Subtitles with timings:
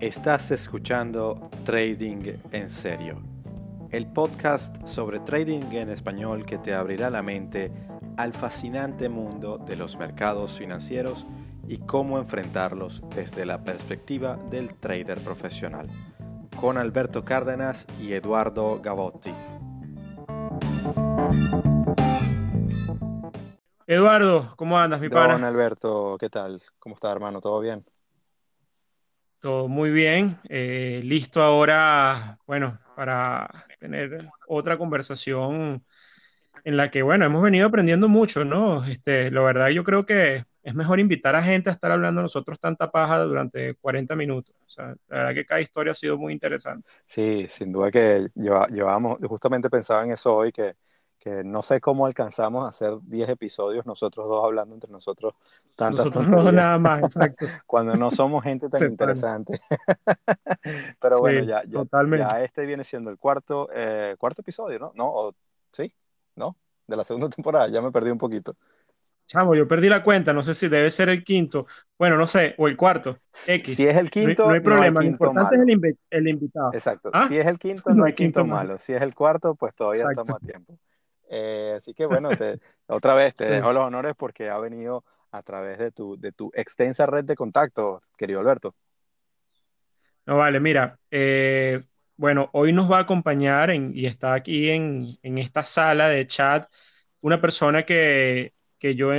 [0.00, 3.22] Estás escuchando Trading en Serio,
[3.90, 7.70] el podcast sobre trading en español que te abrirá la mente
[8.16, 11.26] al fascinante mundo de los mercados financieros
[11.68, 15.90] y cómo enfrentarlos desde la perspectiva del trader profesional,
[16.58, 19.34] con Alberto Cárdenas y Eduardo Gavotti.
[23.86, 25.34] Eduardo, ¿cómo andas, mi pana?
[25.34, 26.62] Don Alberto, ¿qué tal?
[26.78, 27.42] ¿Cómo está, hermano?
[27.42, 27.84] ¿Todo bien?
[29.40, 30.36] Todo muy bien.
[30.50, 35.82] Eh, listo ahora, bueno, para tener otra conversación
[36.62, 38.84] en la que, bueno, hemos venido aprendiendo mucho, ¿no?
[38.84, 42.60] Este, la verdad, yo creo que es mejor invitar a gente a estar hablando nosotros
[42.60, 44.54] tanta paja durante 40 minutos.
[44.66, 46.86] O sea, la verdad que cada historia ha sido muy interesante.
[47.06, 50.74] Sí, sin duda que llevamos, justamente pensaba en eso hoy, que,
[51.18, 55.34] que no sé cómo alcanzamos a hacer 10 episodios nosotros dos hablando entre nosotros
[55.80, 57.46] tantas Nosotros no nada más, exacto.
[57.66, 59.58] Cuando no somos gente tan interesante.
[61.00, 64.92] Pero bueno, ya, ya, este viene siendo el cuarto, eh, cuarto episodio, ¿no?
[64.94, 65.34] ¿No?
[65.72, 65.90] ¿Sí?
[66.36, 66.54] ¿No?
[66.86, 68.56] De la segunda temporada, ya me perdí un poquito.
[69.26, 72.54] Chamo, yo perdí la cuenta, no sé si debe ser el quinto, bueno, no sé,
[72.58, 73.76] o el cuarto, X.
[73.76, 75.62] Si es el quinto, no hay, problema, lo importante es
[76.10, 76.74] el, invitado.
[76.74, 77.26] Exacto, ¿Ah?
[77.26, 78.78] si es el quinto, no, hay quinto, malo.
[78.78, 80.76] si es el cuarto, pues todavía estamos a tiempo.
[81.30, 82.28] Eh, así que bueno,
[82.88, 86.50] otra vez te dejo los honores porque ha venido a través de tu, de tu
[86.54, 88.74] extensa red de contactos, querido Alberto.
[90.26, 91.82] No, vale, mira, eh,
[92.16, 96.66] bueno, hoy nos va a acompañar y está aquí en, en esta sala de chat
[97.20, 99.10] una persona que que yo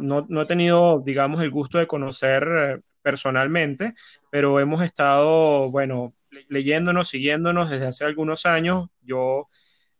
[0.00, 3.94] no, he tenido, digamos, el gusto de conocer eh, personalmente,
[4.30, 6.14] pero hemos estado, bueno,
[6.48, 8.88] leyéndonos, siguiéndonos desde hace algunos años.
[9.00, 9.48] Yo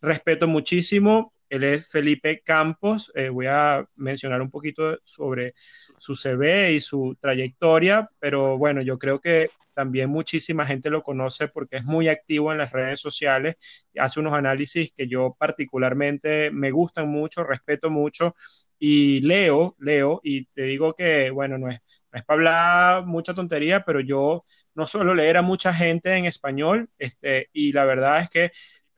[0.00, 1.31] respeto muchísimo.
[1.52, 3.12] Él es Felipe Campos.
[3.14, 5.52] Eh, voy a mencionar un poquito sobre
[5.98, 11.48] su CV y su trayectoria, pero bueno, yo creo que también muchísima gente lo conoce
[11.48, 13.56] porque es muy activo en las redes sociales,
[13.98, 18.34] hace unos análisis que yo particularmente me gustan mucho, respeto mucho
[18.78, 21.80] y leo, leo y te digo que, bueno, no es,
[22.12, 26.24] no es para hablar mucha tontería, pero yo no suelo leer a mucha gente en
[26.24, 28.50] español este, y la verdad es que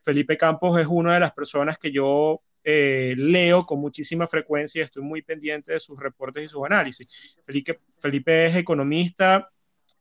[0.04, 4.84] Felipe Campos es una de las personas que yo eh, leo con muchísima frecuencia y
[4.84, 7.38] estoy muy pendiente de sus reportes y sus análisis.
[7.44, 9.50] Felipe, Felipe es economista,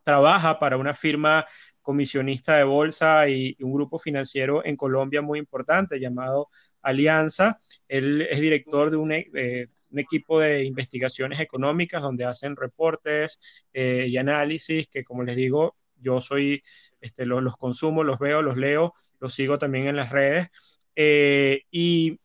[0.03, 1.45] trabaja para una firma
[1.81, 6.49] comisionista de bolsa y, un grupo financiero en Colombia muy importante llamado
[6.81, 7.57] Alianza.
[7.87, 13.39] Él es director de un, eh, equipo de investigaciones económicas donde hacen reportes
[13.73, 16.63] eh, y análisis que, como les digo, yo soy,
[16.99, 20.47] este, los, los, consumo, los veo, los leo, los sigo también en las redes.
[20.95, 22.19] Eh, y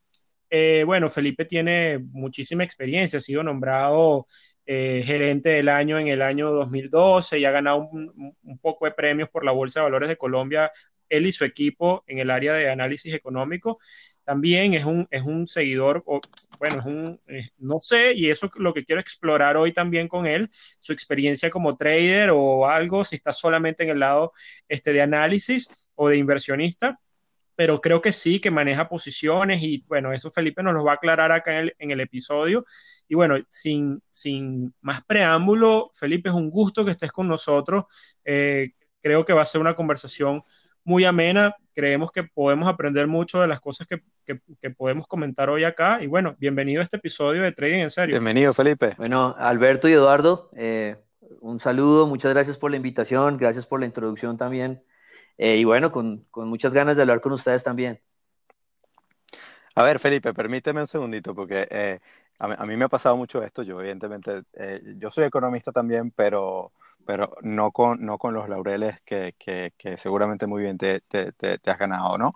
[0.85, 4.27] bueno, Felipe tiene muchísima experiencia, ha sido nombrado
[4.71, 9.31] eh, gerente del año en el año 2012 y ha ganado un, poco de premios
[9.31, 10.71] por la Bolsa de Valores de Colombia,
[11.09, 13.79] él y su equipo en el área de análisis económico.
[14.29, 16.21] También es un, es un seguidor, o,
[16.59, 20.07] bueno, es un, eh, no sé, y eso es lo que quiero explorar hoy también
[20.07, 24.33] con él, su experiencia como trader o algo, si está solamente en el lado
[24.69, 27.01] este, de análisis o de inversionista
[27.57, 30.95] pero creo que sí, que maneja posiciones y bueno, eso Felipe nos lo va a
[30.97, 32.65] aclarar acá en el, en el episodio.
[33.09, 37.85] Y bueno, sin, sin más preámbulo, Felipe, es un gusto que estés con nosotros.
[38.25, 40.45] Eh, creo que va a ser una conversación
[40.89, 41.55] muy amena.
[41.75, 46.03] Creemos que podemos aprender mucho de las cosas que, que, podemos comentar hoy acá.
[46.03, 48.15] Y bueno, bienvenido a este episodio de Trading en Serio.
[48.15, 48.95] Bienvenido, Felipe.
[48.97, 50.97] Bueno, Alberto y Eduardo, eh,
[51.41, 54.83] un saludo, muchas gracias por la invitación, gracias por la introducción también.
[55.37, 58.01] Eh, y bueno, con, con, muchas ganas de hablar con ustedes también.
[59.75, 62.01] A ver, Felipe, permíteme un segundito, porque eh,
[62.39, 63.63] a, mí me ha pasado mucho esto.
[63.63, 66.73] Yo, evidentemente, eh, yo soy economista también, pero,
[67.09, 71.33] pero no, con, no con los laureles que, que, que seguramente muy bien te, te,
[71.33, 72.35] te, has ganado, ¿no?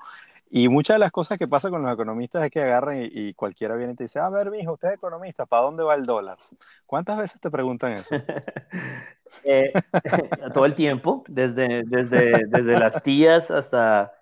[0.49, 3.35] Y muchas de las cosas que pasa con los economistas es que agarran y, y,
[3.35, 6.07] cualquiera viene y te dice, a ver, mijo, usted es economista, ¿para dónde va el
[6.07, 6.39] dólar?
[6.87, 8.15] ¿Cuántas veces te preguntan eso?
[9.45, 9.73] Eh,
[10.53, 14.13] todo el tiempo, desde, desde, desde las tías hasta,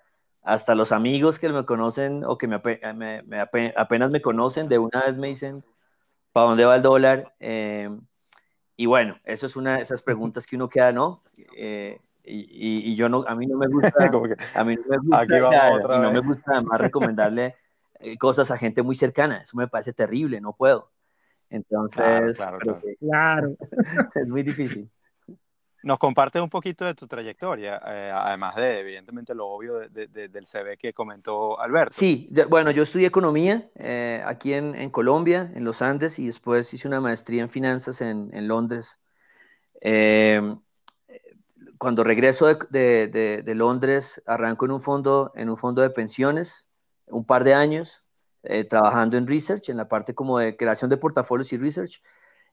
[0.43, 2.61] hasta los amigos que me conocen o que me,
[2.95, 3.41] me,
[3.77, 5.65] apenas me conocen, de una vez me dicen,
[6.33, 7.35] ¿para dónde va el dólar?
[7.41, 7.91] Eh,
[8.81, 11.23] y bueno, eso es una de esas preguntas que uno queda, ¿no?
[11.55, 13.91] Eh, Y, y, yo no, a mí no me gusta,
[14.55, 17.57] a mí no me gusta, no me gusta además recomendarle
[17.99, 20.91] eh, cosas a gente muy cercana, eso me parece terrible, no puedo.
[21.51, 22.39] Entonces,
[23.01, 23.55] claro,
[24.15, 24.91] es muy difícil.
[25.83, 30.77] Nos compartes un poquito de tu trayectoria, eh, además de, evidentemente, lo obvio del CV
[30.77, 31.95] que comentó Alberto.
[31.95, 36.87] Sí, bueno, yo estudié economía eh, aquí en, Colombia, en los Andes, y después hice
[36.87, 38.99] una maestría en finanzas en, Londres.
[39.81, 40.55] Eh,
[41.79, 46.69] cuando regreso de, Londres, arranco en un, fondo, en un fondo de pensiones,
[47.07, 48.03] un par de años,
[48.69, 52.03] trabajando en research, en la parte como de creación de portafolios y research.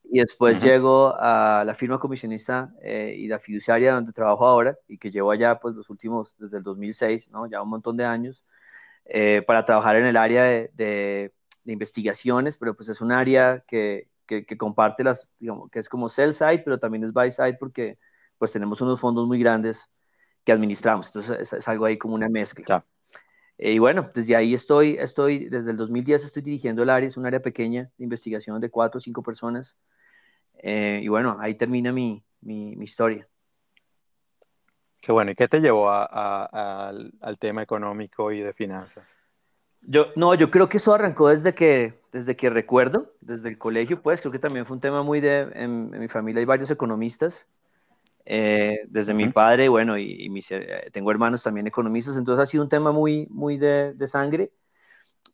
[0.09, 4.97] Y después llego a la firma comisionista eh, y la fiduciaria donde trabajo ahora y
[4.97, 7.47] que llevo allá pues los últimos, desde el 2006, ¿no?
[7.47, 8.43] ya un montón de años,
[9.05, 11.33] eh, para trabajar en el área de, de,
[11.65, 16.33] investigaciones, pero pues es un área que, que, comparte las, digamos, que es como sell
[16.33, 17.97] side, pero también es buy side porque
[18.37, 19.89] pues tenemos unos fondos muy grandes
[20.43, 22.85] que administramos, entonces es, algo ahí como una mezcla.
[23.57, 27.17] Eh, y bueno, desde ahí estoy, estoy, desde el 2010 estoy dirigiendo el área, es
[27.17, 29.77] un área pequeña de investigación de cuatro o cinco personas.
[30.59, 33.27] Eh, y bueno, ahí termina mi, mi, historia.
[35.01, 39.19] Qué bueno, ¿y qué te llevó a, al, tema económico y de finanzas?
[39.81, 44.01] Yo, no, yo creo que eso arrancó desde que, desde que recuerdo, desde el colegio,
[44.01, 47.47] pues creo que también fue un tema muy de, en, mi familia hay varios economistas,
[48.25, 52.63] eh, desde mi padre, bueno, y, mis, eh, tengo hermanos también economistas, entonces ha sido
[52.63, 54.51] un tema muy, muy de, de sangre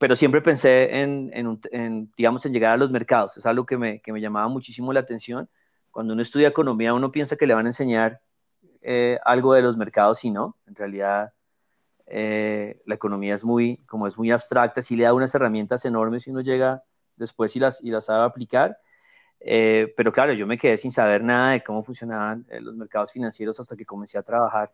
[0.04, 1.32] pero siempre pensé en,
[1.72, 3.38] en, digamos, en llegar a los mercados.
[3.38, 5.48] Es algo que me, que me, llamaba muchísimo la atención.
[5.92, 8.20] Cuando uno estudia economía, uno piensa que le van a enseñar
[8.82, 10.58] eh, algo de los mercados y no.
[10.68, 11.32] En realidad,
[12.06, 16.28] eh, la economía es muy, como es muy abstracta, sí le da unas herramientas enormes
[16.28, 16.84] y uno llega
[17.16, 18.78] después y las, y las sabe aplicar.
[19.40, 23.58] Eh, pero claro, yo me quedé sin saber nada de cómo funcionaban los mercados financieros
[23.58, 24.70] hasta que comencé a trabajar.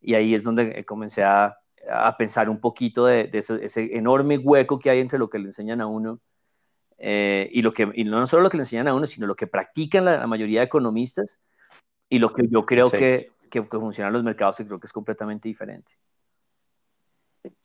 [0.00, 1.58] Y ahí es donde comencé a,
[1.90, 5.80] a pensar un poquito de, ese, enorme hueco que hay entre lo que le enseñan
[5.80, 6.20] a uno
[6.98, 9.34] eh, y, lo que, y no solo lo que le enseñan a uno, sino lo
[9.34, 11.40] que practican la, mayoría de economistas
[12.08, 15.48] y lo que yo creo que, que, funcionan los mercados, y creo que es completamente
[15.48, 15.92] diferente.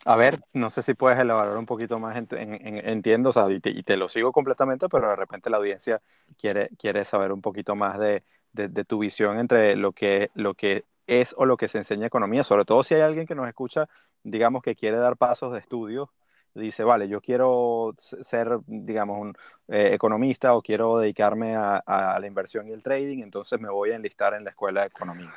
[0.06, 3.60] A ver, no sé si puedes elaborar un poquito más, en, entiendo, o sea, y,
[3.60, 6.02] te, lo sigo completamente, pero de repente la audiencia
[6.38, 8.24] quiere, quiere saber un poquito más de,
[8.54, 12.08] de, de tu visión entre lo que, lo que es o lo que se enseña
[12.08, 13.88] economía, sobre todo si hay alguien que nos escucha,
[14.24, 16.12] digamos, que quiere dar pasos de estudio,
[16.54, 19.38] dice, vale, yo quiero ser, digamos, un
[19.68, 23.96] eh, economista o quiero dedicarme a, la inversión y el trading, entonces me voy a
[23.96, 25.34] enlistar en la escuela de economía.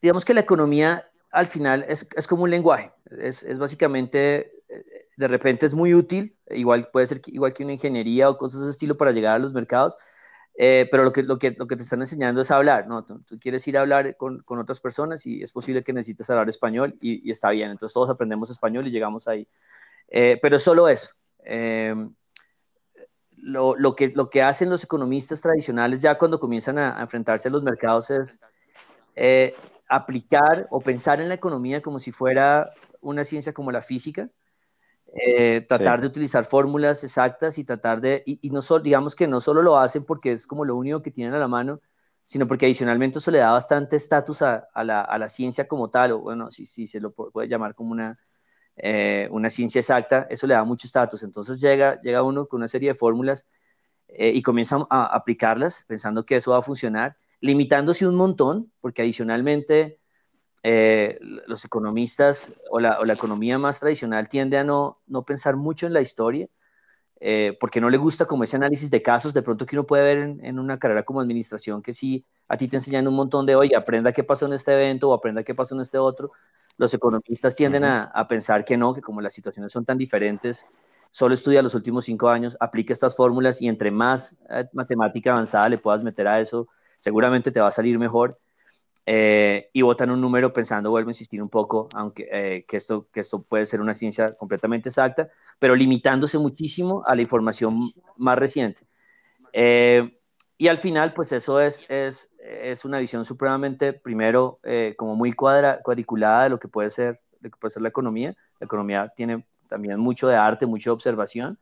[0.00, 5.08] digamos que la economía al final es, es como un lenguaje, es, es, básicamente, eh,
[5.16, 8.66] de repente es muy útil, igual puede ser igual que una ingeniería o cosas de
[8.66, 9.96] ese estilo para llegar a los mercados,
[10.58, 13.04] eh, pero lo que, lo, que, lo que te están enseñando es hablar, ¿no?
[13.04, 16.48] Tú, quieres ir a hablar con, con, otras personas y es posible que necesites hablar
[16.48, 19.46] español y, está bien, entonces todos aprendemos español y llegamos ahí.
[20.08, 21.10] Eh, pero solo eso.
[21.44, 21.94] Eh,
[23.36, 27.48] lo, lo, que, lo que hacen los economistas tradicionales ya cuando comienzan a, a enfrentarse
[27.48, 28.40] a los mercados es
[29.88, 32.70] aplicar o pensar en la economía como si fuera
[33.00, 34.30] una ciencia como la física,
[35.14, 39.40] eh, tratar de utilizar fórmulas exactas y tratar de, y, no solo, digamos que no
[39.40, 41.80] solo lo hacen porque es como lo único que tienen a la mano,
[42.24, 45.90] sino porque adicionalmente eso le da bastante estatus a, a, la, a, la, ciencia como
[45.90, 48.18] tal, o bueno, si, si se lo puede llamar como una,
[48.76, 51.22] eh, una ciencia exacta, eso le da mucho estatus.
[51.22, 53.46] Entonces llega, llega uno con una serie de fórmulas
[54.08, 59.02] eh, y comienza a aplicarlas pensando que eso va a funcionar, limitándose un montón, porque
[59.02, 59.98] adicionalmente
[60.62, 65.92] eh, los economistas o la, economía más tradicional tiende a no, no pensar mucho en
[65.92, 66.48] la historia,
[67.20, 70.02] eh, porque no le gusta como ese análisis de casos, de pronto que uno puede
[70.02, 73.56] ver en, una carrera como administración, que sí, a ti te enseñan un montón de,
[73.56, 76.32] oye, aprenda qué pasó en este evento o aprenda qué pasó en este otro.
[76.78, 80.66] Los economistas tienden a, a pensar que no, que como las situaciones son tan diferentes,
[81.10, 85.68] solo estudia los últimos cinco años, aplica estas fórmulas y entre más eh, matemática avanzada
[85.70, 88.38] le puedas meter a eso, seguramente te va a salir mejor.
[89.08, 93.06] Eh, y votan un número pensando, vuelvo a insistir un poco, aunque eh, que, esto,
[93.12, 98.36] que esto puede ser una ciencia completamente exacta, pero limitándose muchísimo a la información más
[98.36, 98.82] reciente.
[99.52, 100.18] Eh,
[100.58, 104.58] y al final, pues eso es, es, es una visión supremamente, primero,
[104.96, 107.90] como muy cuadra, cuadriculada de lo que puede ser, de lo que puede ser la
[107.90, 108.34] economía.
[108.58, 111.58] La economía tiene también mucho de arte, mucha observación.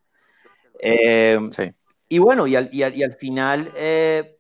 [0.80, 1.74] sí.
[2.08, 3.72] Y bueno, y al, y al, y al final,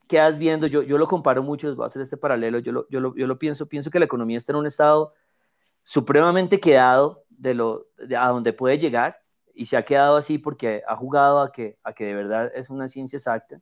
[0.08, 3.00] quedas viendo, yo, yo lo comparo mucho, voy a hacer este paralelo, yo lo, yo
[3.00, 5.14] lo, yo lo pienso, pienso que la economía está en un estado
[5.82, 9.20] supremamente quedado de, lo, de a donde puede llegar
[9.54, 12.70] y se ha quedado así porque ha jugado a que, a que de verdad es
[12.70, 13.60] una ciencia exacta.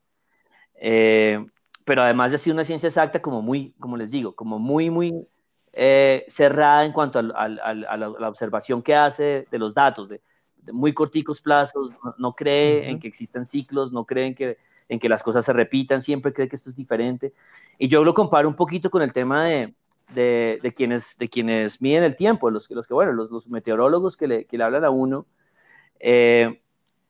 [0.74, 1.44] Eh,
[1.84, 5.26] pero además de ser una ciencia exacta como muy, como les digo, como muy, muy
[5.72, 10.20] eh, cerrada en cuanto a, la, observación que hace de los datos, de,
[10.72, 14.58] muy corticos plazos, no, cree en que existan ciclos, no cree en que,
[14.88, 17.32] en que las cosas se repitan, siempre cree que esto es diferente.
[17.78, 19.74] Y yo lo comparo un poquito con el tema de,
[20.14, 24.28] de, quienes, de quienes miden el tiempo, los, los que, bueno, los, los meteorólogos que
[24.28, 25.26] le, que le, hablan a uno,
[26.00, 26.60] eh,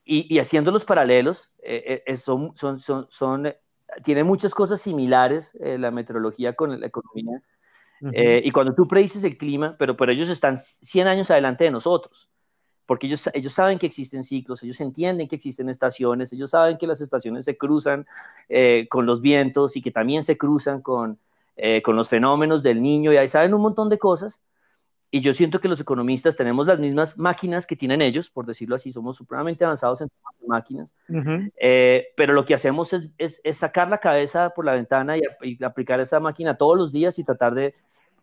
[0.04, 3.54] y, y, haciendo los paralelos, eh, eh, son, son, son, son,
[4.04, 7.42] tiene muchas cosas similares la meteorología con la economía.
[8.00, 12.30] y cuando tú predices el clima, pero, pero ellos están 100 años adelante de nosotros,
[12.86, 16.86] porque ellos, ellos saben que existen ciclos, ellos entienden que existen estaciones, ellos saben que
[16.86, 18.06] las estaciones se cruzan
[18.90, 21.18] con los vientos y que también se cruzan con,
[21.56, 24.40] eh, con los fenómenos del niño, y ahí saben un montón de cosas.
[25.10, 28.76] Y yo siento que los economistas tenemos las mismas máquinas que tienen ellos, por decirlo
[28.76, 30.08] así, somos supremamente avanzados en
[30.46, 30.94] máquinas,
[31.60, 36.00] eh, pero lo que hacemos es, es, sacar la cabeza por la ventana y, aplicar
[36.00, 37.74] esa máquina todos los días y tratar de,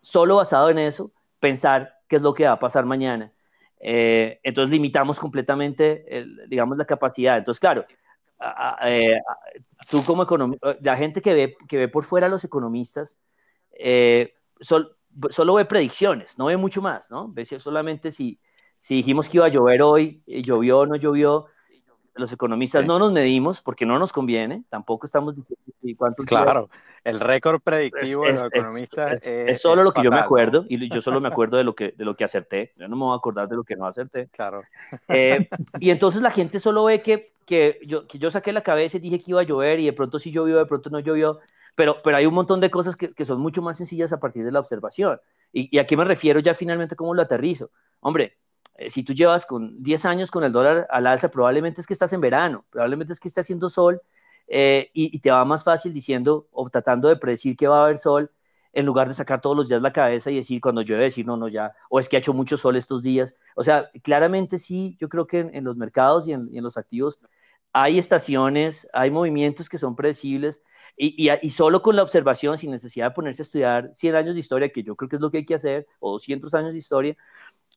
[0.02, 3.32] solo basado en eso, pensar qué es lo que va a pasar mañana.
[3.80, 7.38] Eh, entonces limitamos completamente, digamos, la capacidad.
[7.38, 7.86] Entonces, claro,
[9.90, 13.18] tú como economista, la gente que ve, que ve por fuera a los economistas,
[13.72, 17.32] eh, solo ve predicciones, no ve mucho más, ¿no?
[17.32, 18.40] Ve solamente si,
[18.78, 21.48] si dijimos que iba a llover hoy, eh, llovió o no llovió,
[22.20, 25.64] los economistas no nos medimos porque no nos conviene, tampoco estamos diciendo
[25.98, 26.24] cuánto.
[26.24, 26.70] Claro,
[27.04, 31.02] el récord predictivo de los economistas es, solo lo que yo me acuerdo y yo
[31.02, 32.74] solo me acuerdo de lo que de lo que acerté.
[32.78, 34.28] Yo no me voy a acordar de lo que no acerté.
[34.32, 34.64] Claro.
[35.08, 35.50] Eh,
[35.80, 39.00] y entonces la gente solo ve que, que, yo, que yo saqué la cabeza y
[39.00, 41.40] dije que iba a llover y de pronto sí llovió, de pronto no llovió.
[41.76, 44.44] Pero, pero hay un montón de cosas que, que son mucho más sencillas a partir
[44.44, 45.20] de la observación.
[45.54, 47.72] Y, y a qué me refiero ya finalmente cómo lo aterrizo.
[48.02, 48.38] Hombre,
[48.80, 51.94] eh, si tú llevas con 10 años con el dólar al alza, probablemente es que
[51.94, 54.02] estás en verano, probablemente es que está haciendo sol
[54.48, 57.98] eh, y, te va más fácil diciendo o tratando de predecir que va a haber
[57.98, 58.32] sol
[58.72, 61.36] en lugar de sacar todos los días la cabeza y decir cuando llueve decir no,
[61.36, 63.36] no, ya, o es que ha hecho mucho sol estos días.
[63.56, 67.20] O sea, claramente sí, yo creo que en, los mercados y en, los activos
[67.74, 70.64] hay estaciones, hay movimientos que son predecibles
[70.96, 74.42] y, y, solo con la observación, sin necesidad de ponerse a estudiar 100 años de
[74.42, 76.80] historia, que yo creo que es lo que hay que hacer, o 200 años de
[76.80, 77.18] historia,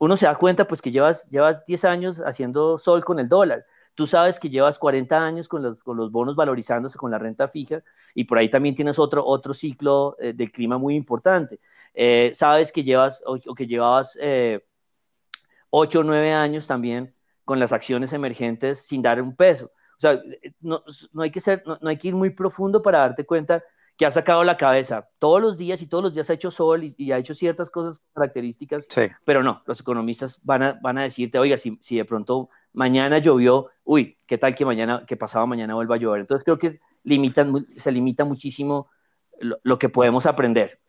[0.00, 3.64] uno se da cuenta pues que llevas, llevas 10 años haciendo sol con el dólar.
[3.94, 7.46] Tú sabes que llevas 40 años con los, con los bonos valorizándose con la renta
[7.46, 7.82] fija
[8.14, 11.60] y por ahí también tienes otro, otro ciclo eh, del clima muy importante.
[11.94, 14.64] Eh, sabes que llevas o, que llevabas eh,
[15.70, 19.66] 8 o 9 años también con las acciones emergentes sin dar un peso.
[19.66, 20.20] O sea,
[20.60, 20.82] no,
[21.12, 23.62] no hay, que ser, no hay que ir muy profundo para darte cuenta
[23.96, 26.82] que ha sacado la cabeza todos los días y todos los días ha hecho sol
[26.96, 28.86] y, ha hecho ciertas cosas características,
[29.24, 33.18] pero no, los economistas van a, van a decirte, oiga, si, si, de pronto mañana
[33.18, 36.20] llovió, uy, ¿qué tal que mañana, que pasado mañana vuelva a llover?
[36.20, 38.90] Entonces creo que limitan, se limita muchísimo
[39.40, 40.80] lo, que podemos aprender.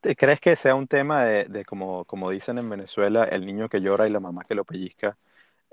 [0.00, 4.06] ¿Crees que sea un tema de, como, como dicen en Venezuela, el niño que llora
[4.06, 5.16] y la mamá que lo pellizca?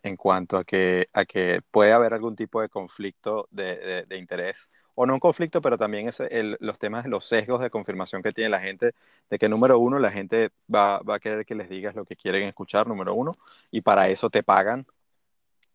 [0.03, 4.69] en cuanto a que, a que puede haber algún tipo de conflicto de, de interés
[4.99, 6.19] o no un conflicto, pero también es
[6.59, 8.95] los temas, los sesgos de confirmación que tiene la gente,
[9.29, 12.15] de que número uno, la gente va, va a querer que les digas lo que
[12.15, 13.33] quieren escuchar, número uno,
[13.69, 14.87] y para eso te pagan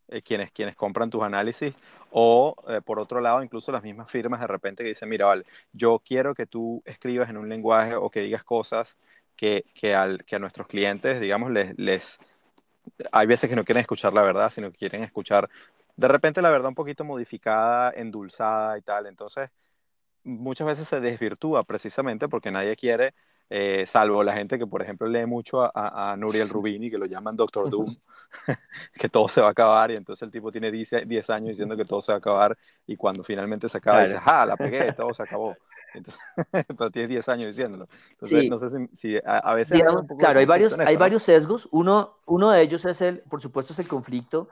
[0.09, 1.73] eh, quienes, quienes compran tus análisis,
[2.11, 5.45] o eh, por otro lado, incluso las mismas firmas de repente que dicen, mira, vale,
[5.73, 8.99] yo quiero que tú escribas en un lenguaje o que digas cosas
[9.37, 12.19] que, que, al, que a nuestros clientes, digamos, les, les
[13.11, 15.49] hay veces que no quieren escuchar la verdad, sino que quieren escuchar
[15.96, 19.06] de repente la verdad un poquito modificada, endulzada y tal.
[19.06, 19.50] Entonces,
[20.25, 23.14] muchas veces se desvirtúa precisamente porque nadie quiere,
[23.50, 27.06] eh, salvo la gente que, por ejemplo, lee mucho a, a Nuriel Rubini, que lo
[27.06, 27.94] llaman Doctor Doom,
[28.94, 31.84] que todo se va a acabar y entonces el tipo tiene 10, años diciendo que
[31.84, 32.56] todo se va a acabar
[32.87, 35.54] y cuando finalmente se acaba dice, ¡ah, la pegué, todo se acabó!
[35.94, 36.22] Entonces,
[36.78, 37.88] pero tienes 10 años diciéndolo.
[38.12, 39.82] Entonces, no sé si, a, veces...
[40.18, 41.68] claro, hay varios, hay varios sesgos.
[41.70, 44.49] Uno, uno de ellos es el, por supuesto, es el conflicto.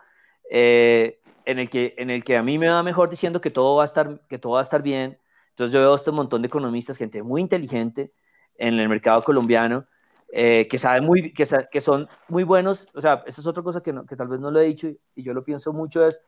[0.51, 1.20] Eh,
[1.51, 3.83] en el que, en el que a mí me va mejor diciendo que todo va
[3.83, 5.19] a estar, que todo va a estar bien.
[5.51, 8.13] Entonces yo veo este montón de economistas, gente muy inteligente
[8.57, 9.87] en el mercado colombiano,
[10.33, 12.87] eh, que saben muy, que, que, son muy buenos.
[12.95, 15.23] O sea, esa es otra cosa que, que tal vez no lo he dicho y,
[15.23, 16.23] yo lo pienso mucho es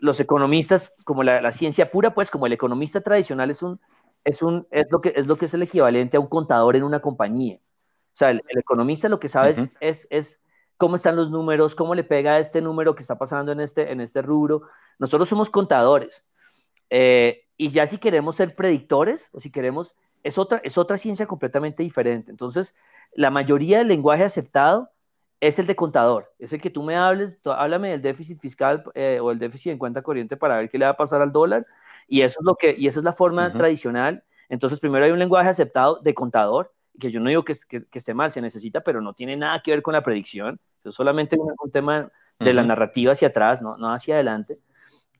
[0.00, 3.80] los economistas, como la, la, ciencia pura, pues como el economista tradicional es un,
[4.24, 6.82] es un, es lo que es lo que es el equivalente a un contador en
[6.82, 7.56] una compañía.
[7.56, 10.43] O sea, el, economista lo que sabe es, es
[10.76, 13.92] cómo están los números, cómo le pega a este número que está pasando en este,
[13.92, 14.62] en este rubro.
[14.98, 16.24] Nosotros somos contadores.
[16.90, 21.26] Eh, y ya si queremos ser predictores o si queremos, es otra, es otra ciencia
[21.26, 22.30] completamente diferente.
[22.30, 22.74] Entonces,
[23.12, 24.90] la mayoría del lenguaje aceptado
[25.40, 29.20] es el de contador, es el que tú me hables, háblame del déficit fiscal eh,
[29.20, 31.66] o el déficit en cuenta corriente para ver qué le va a pasar al dólar.
[32.08, 34.24] Y eso es lo que, y esa es la forma tradicional.
[34.48, 38.14] Entonces, primero hay un lenguaje aceptado de contador que yo no digo que, que, esté
[38.14, 40.60] mal, se necesita, pero no tiene nada que ver con la predicción.
[40.84, 44.58] Es solamente un, tema de la narrativa hacia atrás, no, no hacia adelante.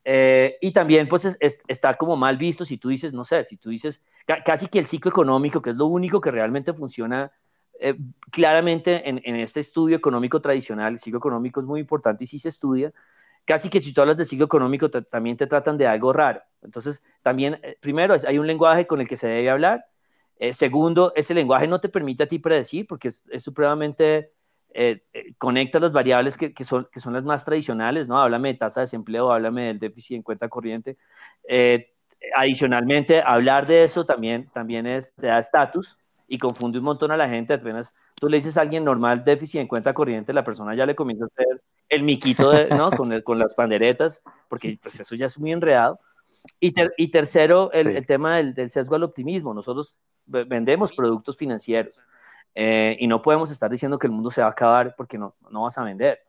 [0.05, 3.71] Eh, y también, pues, está como mal visto si tú dices, no sé, si tú
[3.71, 4.03] dices
[4.45, 7.33] casi que el ciclo económico, que es lo único que realmente funciona
[7.81, 7.97] eh,
[8.31, 12.39] claramente en, en, este estudio económico tradicional, el ciclo económico es muy importante y si
[12.39, 12.93] se estudia,
[13.45, 16.43] casi que si tú hablas de ciclo económico también te tratan de algo raro.
[16.63, 19.87] Entonces, también, eh, primero, hay un lenguaje con el que se debe hablar.
[20.39, 24.33] Eh, segundo, ese lenguaje no te permite a ti predecir porque es, supremamente,
[25.39, 28.19] conecta las variables que, que, son, que son las más tradicionales, ¿no?
[28.19, 30.97] Háblame de tasa de desempleo, háblame del déficit en cuenta corriente.
[32.35, 37.17] adicionalmente, hablar de eso también, también es, te da estatus y confunde un montón a
[37.17, 37.55] la gente.
[37.55, 40.95] Apenas tú le dices a alguien normal déficit en cuenta corriente, la persona ya le
[40.95, 42.91] comienza a hacer el miquito ¿no?
[42.91, 46.01] con, con las panderetas, porque pues, eso ya es muy enredado.
[46.61, 49.55] Y, y tercero, el, tema del, del, sesgo al optimismo.
[49.55, 52.03] Nosotros vendemos productos financieros
[52.55, 55.35] eh, y no podemos estar diciendo que el mundo se va a acabar porque no,
[55.51, 56.21] no vas a vender.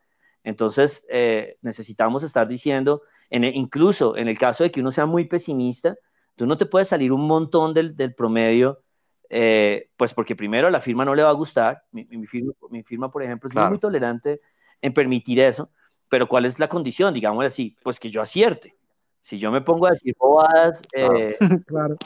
[0.44, 5.26] Entonces, eh, necesitamos estar diciendo, en incluso en el caso de que uno sea muy
[5.26, 5.96] pesimista,
[6.36, 8.84] tú no te puedes salir un montón del, del promedio
[9.30, 12.84] eh, pues porque primero a la firma no le va a gustar, mi, firma, mi
[12.84, 14.42] firma, por ejemplo, es muy, tolerante
[14.82, 15.70] en permitir eso,
[16.10, 17.14] pero ¿cuál es la condición?
[17.14, 18.76] Digamos así, pues que yo acierte.
[19.20, 21.36] Si yo me pongo a decir bobadas eh,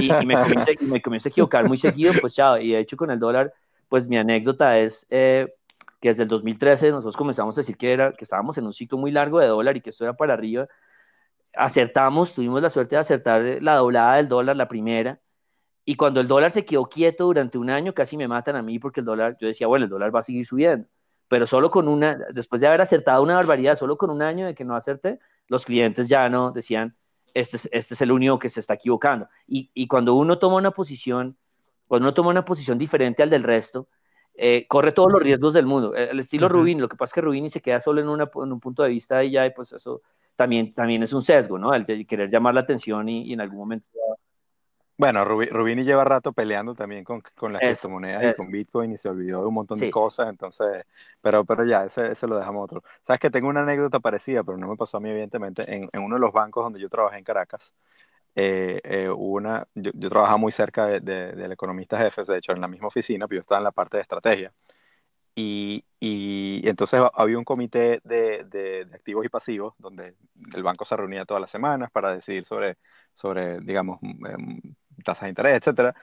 [0.00, 3.52] Y, me comienzo, a equivocar muy seguido, pues chao, y de hecho con el dólar,
[3.88, 5.54] pues mi anécdota es eh,
[6.00, 8.98] que desde el 2013 nosotros comenzamos a decir que, era, que estábamos en un ciclo
[8.98, 10.68] muy largo de dólar y que esto era para arriba,
[11.54, 15.20] acertamos, tuvimos la suerte de acertar la doblada del dólar, la primera,
[15.84, 18.78] y cuando el dólar se quedó quieto durante un año, casi me matan a mí
[18.78, 20.86] porque el dólar, yo decía, bueno, el dólar va a seguir subiendo.
[21.28, 24.54] Pero solo con una, después de haber acertado una barbaridad, solo con un año de
[24.54, 26.96] que no acerté, los clientes ya no decían,
[27.34, 29.28] este es, este es el único que se está equivocando.
[29.46, 31.36] Y, y, cuando uno toma una posición,
[31.86, 33.88] cuando uno toma una posición diferente al del resto,
[34.34, 35.94] eh, corre todos los riesgos del mundo.
[35.94, 38.52] El, estilo Rubin, lo que pasa es que Rubini se queda solo en, una, en,
[38.52, 40.02] un punto de vista y ya, y pues eso
[40.36, 41.74] también, también es un sesgo, ¿no?
[41.74, 43.86] El de querer llamar la atención y, y en algún momento
[44.96, 49.08] bueno, Rubini lleva rato peleando también con, con las criptomonedas y con Bitcoin y se
[49.08, 50.84] olvidó de un montón de cosas, entonces,
[51.20, 52.82] pero, pero ya, ese, ese, lo dejamos otro.
[53.02, 56.02] Sabes que tengo una anécdota parecida, pero no me pasó a mí, evidentemente, en, en
[56.02, 57.74] uno de los bancos donde yo trabajé en Caracas.
[58.34, 62.60] Eh, eh, una, yo, yo, trabajaba muy cerca de, del economista jefe, de hecho, en
[62.60, 64.52] la misma oficina, pero yo estaba en la parte de estrategia.
[65.34, 70.14] Y, y, entonces había un comité de, de, de, activos y pasivos donde
[70.54, 72.76] el banco se reunía todas las semanas para decidir sobre,
[73.14, 74.60] sobre digamos, em,
[75.02, 75.94] tasas de interés, etcétera,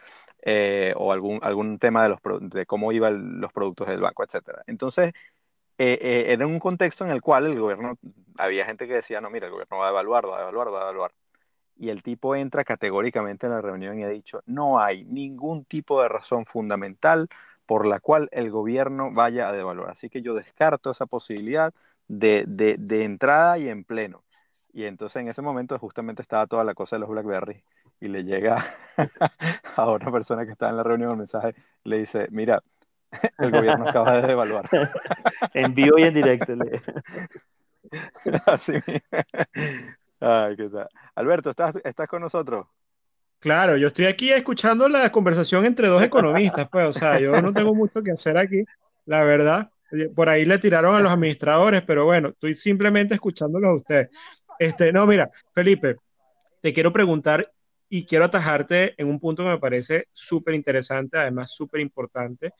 [0.41, 4.63] eh, o algún, algún tema de, los, de cómo iban los productos del banco, etcétera.
[4.67, 5.13] Entonces,
[5.77, 7.97] eh, eh, era un contexto en el cual el gobierno,
[8.37, 10.79] había gente que decía, no, mira, el gobierno va a evaluar, va a evaluar, va
[10.79, 11.11] a evaluar.
[11.77, 16.01] Y el tipo entra categóricamente en la reunión y ha dicho, no hay ningún tipo
[16.01, 17.29] de razón fundamental
[17.65, 19.91] por la cual el gobierno vaya a devaluar.
[19.91, 21.73] Así que yo descarto esa posibilidad
[22.07, 24.23] de, de, de entrada y en pleno.
[24.73, 27.63] Y entonces en ese momento justamente estaba toda la cosa de los BlackBerry
[28.01, 28.65] y le llega
[29.75, 32.61] a otra persona que está en la reunión un mensaje, le dice, mira,
[33.37, 34.69] el gobierno acaba de devaluar.
[35.53, 36.53] en vivo y en directo.
[38.45, 38.73] Así
[40.19, 40.87] Ay, ¿qué tal?
[41.15, 42.67] Alberto, ¿estás, ¿estás con nosotros?
[43.39, 47.53] Claro, yo estoy aquí escuchando la conversación entre dos economistas, pues, o sea, yo no
[47.53, 48.65] tengo mucho que hacer aquí,
[49.05, 49.71] la verdad.
[50.13, 54.09] Por ahí le tiraron a los administradores, pero bueno, estoy simplemente escuchándolos a ustedes.
[54.59, 55.95] Este, no, mira, Felipe,
[56.61, 57.49] te quiero preguntar
[57.89, 62.53] y quiero atajarte en un punto que me parece súper interesante, además súper importante.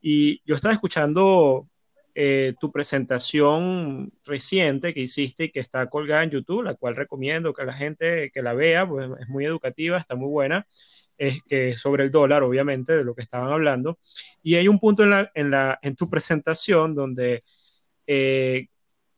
[0.00, 1.68] Y yo estaba escuchando
[2.14, 7.52] eh, tu presentación reciente que hiciste y que está colgada en YouTube, la cual recomiendo
[7.52, 10.66] que la gente que la vea, pues es muy educativa, está muy buena,
[11.18, 13.98] es que sobre el dólar, obviamente, de lo que estaban hablando.
[14.42, 17.44] Y hay un punto en, la, en, la, en tu presentación donde
[18.06, 18.68] eh,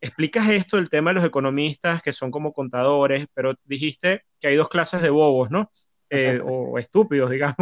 [0.00, 4.56] explicas esto, el tema de los economistas que son como contadores, pero dijiste que hay
[4.56, 5.70] dos clases de bobos, ¿no?
[6.10, 7.56] Eh, o estúpidos, digamos.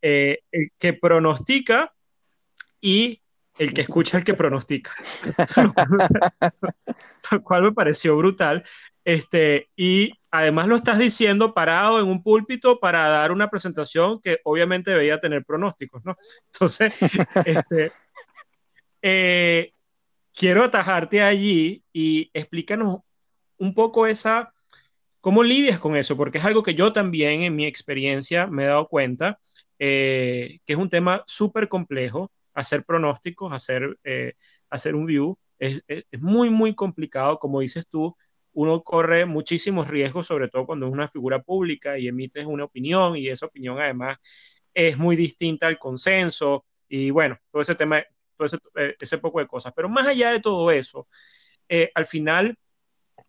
[0.00, 1.92] Eh, el que pronostica
[2.80, 3.20] y
[3.58, 4.92] el que escucha el que pronostica.
[7.30, 8.64] lo cual me pareció brutal.
[9.04, 14.38] Este, y además lo estás diciendo parado en un púlpito para dar una presentación que
[14.44, 16.16] obviamente debería tener pronósticos, ¿no?
[16.52, 16.92] Entonces,
[17.46, 17.92] este,
[19.00, 19.72] eh,
[20.34, 23.00] quiero atajarte allí y explícanos
[23.56, 24.52] un poco esa,
[25.20, 28.66] cómo lidias con eso, porque es algo que yo también en mi experiencia me he
[28.66, 29.38] dado cuenta,
[29.78, 34.34] eh, que es un tema súper complejo, hacer pronósticos, hacer, eh,
[34.70, 35.82] hacer un view, es,
[36.20, 38.16] muy, muy complicado, como dices tú,
[38.52, 43.16] uno corre muchísimos riesgos, sobre todo cuando es una figura pública y emites una opinión
[43.16, 44.18] y esa opinión además
[44.74, 48.02] es muy distinta al consenso y bueno, todo ese tema,
[48.36, 48.58] todo ese,
[49.16, 49.72] eh, poco de cosas.
[49.76, 51.08] Pero más allá de todo eso,
[51.94, 52.56] al final,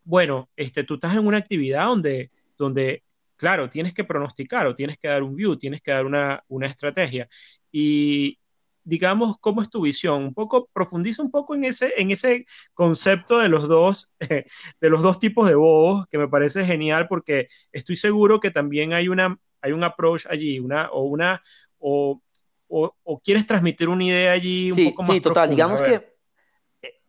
[0.04, 3.04] bueno, este, tú estás en una actividad donde, donde,
[3.36, 6.66] claro, tienes que pronosticar o tienes que dar un view, tienes que dar una, una
[6.66, 7.28] estrategia.
[7.70, 8.38] Y,
[8.84, 10.24] digamos, ¿cómo es tu visión?
[10.24, 15.02] Un poco, profundiza un poco en ese, en ese concepto de los dos, de los
[15.02, 19.38] dos tipos de bobos, que me parece genial porque estoy seguro que también hay una,
[19.60, 21.42] hay un approach allí, una, o una,
[21.78, 22.22] o,
[22.68, 26.10] o, quieres transmitir una idea allí un sí, poco más Sí, total, digamos que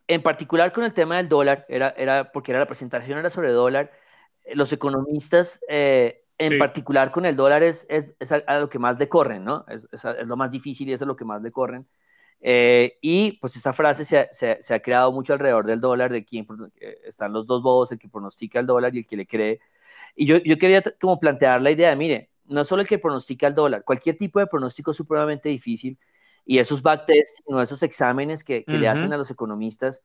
[0.08, 3.52] en particular con el tema del dólar, era, era porque era la presentación era sobre
[3.52, 3.92] dólar,
[4.44, 8.78] eh, los economistas eh, en particular con el dólar es, es, es, a, lo que
[8.78, 9.64] más le corren, ¿no?
[9.68, 11.86] Es, es, lo más difícil y eso es lo que más le corren.
[12.40, 16.24] Eh, y pues esa frase se, se, se, ha creado mucho alrededor del dólar, de
[16.24, 16.46] quién
[16.80, 19.60] eh, están los dos bobos, el que pronostica el dólar y el que le cree.
[20.16, 23.46] Y yo, yo quería como plantear la idea de, mire, no solo el que pronostica
[23.46, 25.98] el dólar, cualquier tipo de pronóstico es supremamente difícil
[26.44, 28.80] y esos backtests, no esos exámenes que, que uh -huh.
[28.80, 30.02] le hacen a los economistas,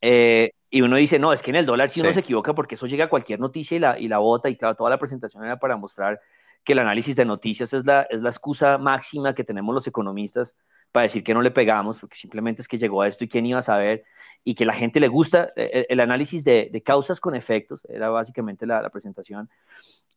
[0.00, 2.14] eh, y uno dice, no, es que en el dólar si uno sí.
[2.14, 4.74] se equivoca porque eso llega a cualquier noticia y la, y la bota y claro,
[4.74, 6.20] toda la presentación era para mostrar
[6.62, 10.56] que el análisis de noticias es la, es la excusa máxima que tenemos los economistas
[10.92, 13.46] para decir que no le pegamos, porque simplemente es que llegó a esto y quién
[13.46, 14.04] iba a saber,
[14.44, 17.86] y que la gente le gusta, el, eh, el análisis de, de, causas con efectos,
[17.88, 19.48] era básicamente la, la, presentación,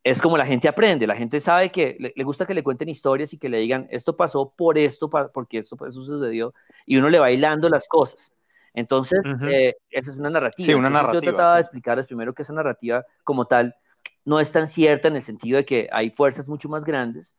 [0.03, 2.89] es como la gente aprende, la gente sabe que le, le, gusta que le cuenten
[2.89, 6.53] historias y que le digan, esto pasó por esto, porque esto eso sucedió,
[6.86, 8.34] y uno le va hilando las cosas.
[8.73, 9.51] Entonces, uh -huh.
[9.51, 10.65] eh, esa es una narrativa.
[10.65, 11.25] Sí, una Entonces, narrativa.
[11.25, 11.55] Yo trataba sí.
[11.55, 13.75] de explicarles primero que esa narrativa como tal
[14.23, 17.36] no es tan cierta en el sentido de que hay fuerzas mucho más grandes,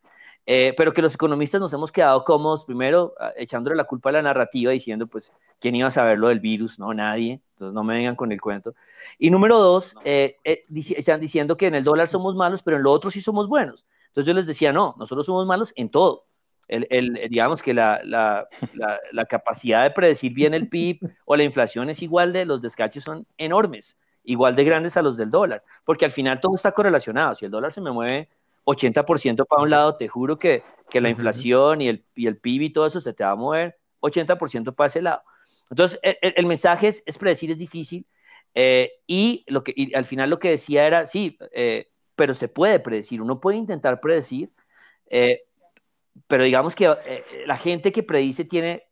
[0.47, 4.13] eh, pero que los economistas nos hemos quedado cómodos, primero ah, echándole la culpa a
[4.13, 6.79] la narrativa, diciendo, pues, ¿quién iba a saber lo del virus?
[6.79, 8.75] No, nadie, entonces no me vengan con el cuento.
[9.19, 10.65] Y número dos, eh, eh,
[10.97, 13.87] están diciendo que en el dólar somos malos, pero en lo otro sí somos buenos.
[14.09, 16.27] Entonces yo les decía, no, nosotros somos malos en todo
[16.69, 21.37] el, el, digamos que la, la, la, la, capacidad de predecir bien el PIB o
[21.37, 25.31] la inflación es igual de, los descaches son enormes, igual de grandes a los del
[25.31, 27.35] dólar, porque al final todo está correlacionado.
[27.35, 28.29] Si el dólar se me mueve
[28.65, 32.63] 80% para un lado, te juro que, que la inflación y el, y el PIB
[32.63, 35.23] y todo eso se te va a mover 80% para ese lado.
[35.71, 38.07] Entonces, el, el mensaje es, es, predecir es difícil
[38.55, 42.49] eh, y, lo que, y al final lo que decía era, sí, eh, pero se
[42.49, 44.51] puede predecir, uno puede intentar predecir,
[45.09, 45.43] eh,
[46.27, 46.95] pero digamos que
[47.47, 48.85] la gente que predice tiene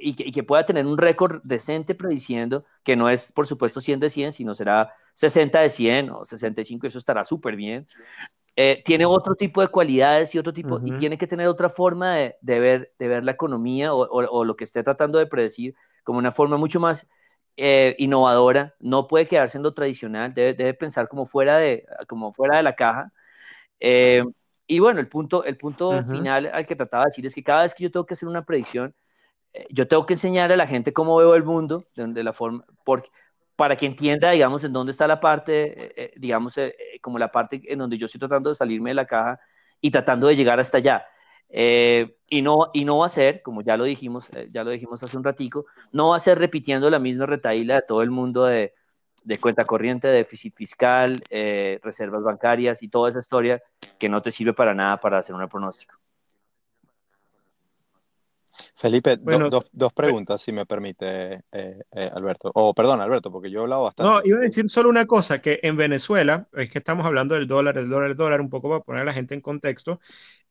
[0.00, 3.80] y, que, y, que, pueda tener un récord decente prediciendo, que no es por supuesto
[3.80, 7.86] 100 de 100, sino será 60 de 100 o 65, eso estará súper bien.
[8.54, 10.94] Eh, tiene otro tipo de cualidades y otro tipo, uh -huh.
[10.96, 14.24] y tiene que tener otra forma de, de, ver, de ver la economía o, o,
[14.28, 17.06] o, lo que esté tratando de predecir como una forma mucho más
[17.56, 18.74] eh, innovadora.
[18.78, 22.62] No puede quedarse en lo tradicional, debe, debe pensar como fuera, de, como fuera de
[22.62, 23.10] la caja.
[23.80, 24.22] Eh,
[24.66, 26.10] y bueno, el punto, el punto uh -huh.
[26.10, 28.28] final al que trataba de decir es que cada vez que yo tengo que hacer
[28.28, 28.94] una predicción,
[29.54, 32.32] eh, yo tengo que enseñar a la gente cómo veo el mundo, de, de la
[32.32, 33.10] forma, porque,
[33.56, 37.30] para que entienda, digamos, en dónde está la parte, eh, eh digamos, eh, como la
[37.30, 39.40] parte en donde yo estoy tratando de salirme de la caja
[39.80, 41.04] y tratando de llegar hasta allá.
[41.54, 45.16] Y, no, y no va a ser, como ya lo dijimos, ya lo dijimos hace
[45.18, 48.72] un ratico, no va a ser repitiendo la misma retaíla de todo el mundo de,
[49.24, 51.22] de cuenta corriente, déficit fiscal,
[51.82, 53.62] reservas bancarias y toda esa historia
[53.98, 56.01] que no te sirve para nada para hacer un pronóstico.
[58.74, 62.48] Felipe, bueno, do, do, dos preguntas, si me permite, eh, eh, Alberto.
[62.54, 64.12] O oh, perdón, Alberto, porque yo he hablado bastante.
[64.12, 67.46] No, iba a decir solo una cosa, que en Venezuela, es que estamos hablando del
[67.46, 70.00] dólar, el dólar, el dólar, un poco para poner a la gente en contexto.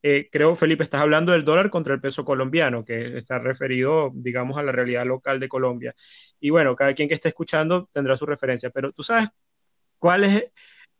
[0.04, 4.58] Eh, creo, Felipe, estás hablando del dólar contra el peso colombiano, que está referido, digamos,
[4.58, 5.96] a la realidad local de Colombia.
[6.40, 9.30] Y bueno, cada quien que esté escuchando tendrá su referencia, pero tú sabes
[10.00, 10.52] cuál es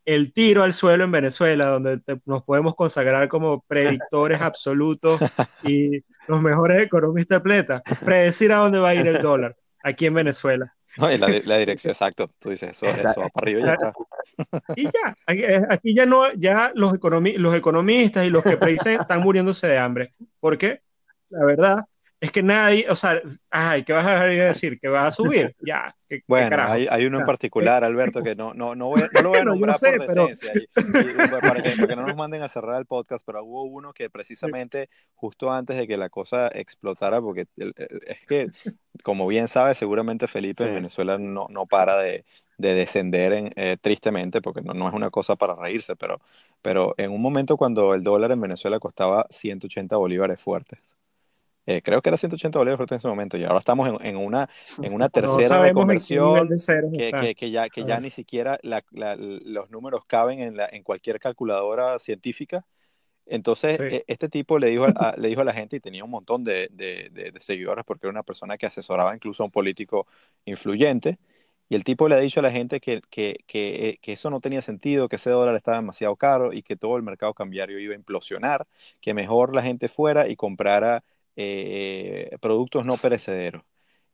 [0.06, 5.20] el tiro al suelo en Venezuela, donde te, nos podemos consagrar como predictores absolutos
[5.64, 10.06] y los mejores economistas de pleta, predecir a dónde va a ir el dólar aquí
[10.06, 10.74] en Venezuela.
[10.98, 12.30] No, la, la, dirección, exacto.
[12.42, 13.94] Tú dices, eso, eso va para arriba y ya está.
[14.76, 19.00] Y ya, aquí, aquí ya no, ya los, economi los economistas y los que predicen
[19.00, 20.14] están muriéndose de hambre.
[20.40, 20.82] ¿Por qué?
[21.30, 21.86] La verdad,
[22.22, 24.80] es que nadie, o sea, ay, ¿qué vas a decir?
[24.80, 25.56] ¿Que va a subir?
[25.66, 25.96] Ya.
[26.08, 29.22] ¿qué, bueno, qué hay, hay, uno en particular, Alberto, que no, no, no, voy, no
[29.22, 31.00] lo voy a nombrar sé, por decencia, pero...
[31.00, 33.64] y, y, para, que, para, que, no nos manden a cerrar el podcast, pero hubo
[33.64, 38.48] uno que precisamente justo antes de que la cosa explotara, porque es que,
[39.04, 40.70] como bien sabe, seguramente Felipe sí.
[40.70, 42.24] en Venezuela no, no para de,
[42.60, 46.22] de descender en, eh, tristemente, porque no, no, es una cosa para reírse, pero,
[46.62, 50.98] pero en un momento cuando el dólar en Venezuela costaba 180 bolívares fuertes,
[51.66, 54.50] eh, creo que era 180 bolívares en ese momento y ahora estamos en, en una,
[54.82, 56.48] en una tercera no reconversión
[56.92, 60.68] que, que, que, ya, que ya ni siquiera la, la, los números caben en, la,
[60.72, 62.66] en cualquier calculadora científica.
[63.28, 66.10] Entonces, e, este tipo le dijo, a, le dijo a la gente y tenía un
[66.10, 70.08] montón de, de, seguidores porque era una persona que asesoraba incluso a un político
[70.46, 71.20] influyente.
[71.70, 74.42] Y el tipo le ha dicho a la gente que, que, que, que, eso no
[74.42, 77.94] tenía sentido, que ese dólar estaba demasiado caro y que todo el mercado cambiario iba
[77.94, 78.68] a implosionar,
[79.00, 81.02] que mejor la gente fuera y comprara
[81.36, 83.64] eh, productos no perecederos.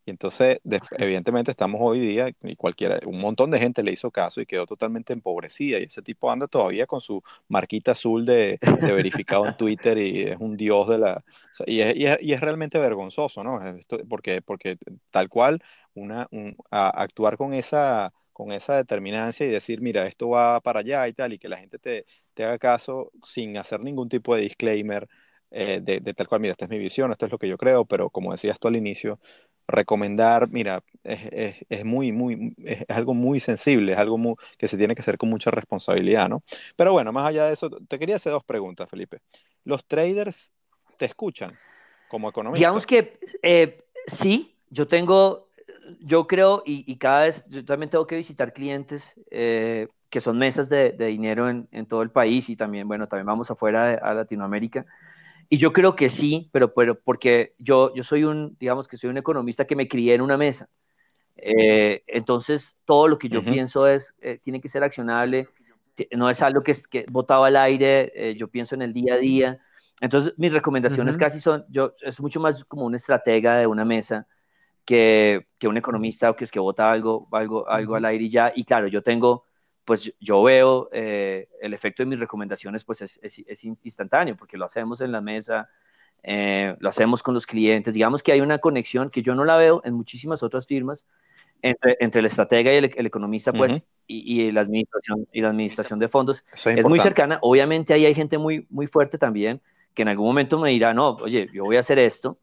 [0.08, 0.60] Y entonces,
[0.98, 4.66] evidentemente, estamos hoy día, y cualquiera, un montón de gente le hizo caso y quedó
[4.66, 5.80] totalmente empobrecida.
[5.80, 10.38] Y ese tipo anda todavía con su marquita azul de, verificado en Twitter y es
[10.40, 11.22] un dios de la.
[11.66, 13.60] y, es, y, es, realmente vergonzoso, ¿no?
[14.08, 14.78] porque, porque
[15.12, 15.62] tal cual,
[15.94, 16.30] una,
[16.72, 21.34] actuar con esa, con esa determinancia y decir, mira, esto va para allá y tal,
[21.34, 25.10] y que la gente te, te haga caso sin hacer ningún tipo de disclaimer.
[25.50, 27.86] Eh, de, tal cual, mira, esta es mi visión, esto es lo que yo creo,
[27.86, 29.20] pero como decías tú al inicio,
[29.68, 34.94] recomendar, mira, es, es, muy, muy, es algo muy sensible, es algo que se tiene
[34.94, 36.44] que hacer con mucha responsabilidad, ¿no?
[36.76, 39.20] Pero bueno, más allá de eso, te quería hacer dos preguntas, Felipe.
[39.64, 40.52] ¿Los traders
[40.98, 41.58] te escuchan
[42.10, 42.60] como economista?
[42.60, 45.50] Digamos que eh, sí, yo tengo,
[46.02, 50.68] yo creo, y, cada vez, yo también tengo que visitar clientes eh, que son mesas
[50.70, 54.86] de, dinero en, en, todo el país y también, bueno, también vamos afuera a Latinoamérica.
[55.50, 59.10] Y yo creo que sí, pero, pero porque yo, yo soy un, digamos que soy
[59.10, 60.70] un economista que me crié en una mesa.
[61.38, 65.48] Eh, entonces, todo lo que yo pienso es, eh, tiene que ser accionable,
[66.16, 69.16] no es algo que, es, que botado al aire, eh, yo pienso en el día
[69.16, 69.60] a día.
[70.02, 74.28] Entonces, mis recomendaciones casi son, yo, es mucho más como un estratega de una mesa
[74.86, 78.30] que, que un economista o que es que vota algo, algo, algo al aire y
[78.30, 78.52] ya.
[78.56, 79.47] Y claro, yo tengo
[79.88, 84.66] pues yo veo eh, el efecto de mis recomendaciones, pues es, es, instantáneo, porque lo
[84.66, 85.70] hacemos en la mesa,
[86.24, 87.94] eh, lo hacemos con los clientes.
[87.94, 91.08] Digamos que hay una conexión que yo no la veo en muchísimas otras firmas
[91.62, 96.00] entre, entre el estratega y el, economista, pues, y, y, la administración, y la administración
[96.00, 96.44] de fondos.
[96.52, 97.40] Es, muy cercana.
[97.42, 99.62] Obviamente ahí hay gente muy, muy fuerte también,
[99.94, 102.38] que en algún momento me dirá, no, oye, yo voy a hacer esto,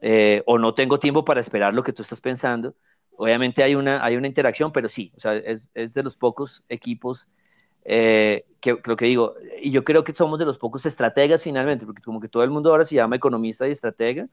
[0.00, 2.76] eh, o no tengo tiempo para esperar lo que tú estás pensando
[3.18, 6.64] obviamente hay una, hay una interacción, pero sí, o sea, es, es de los pocos
[6.68, 7.28] equipos
[7.84, 11.84] eh, que lo que digo, y yo creo que somos de los pocos estrategas finalmente,
[11.84, 14.28] porque como que todo el mundo ahora se llama economista y estratega,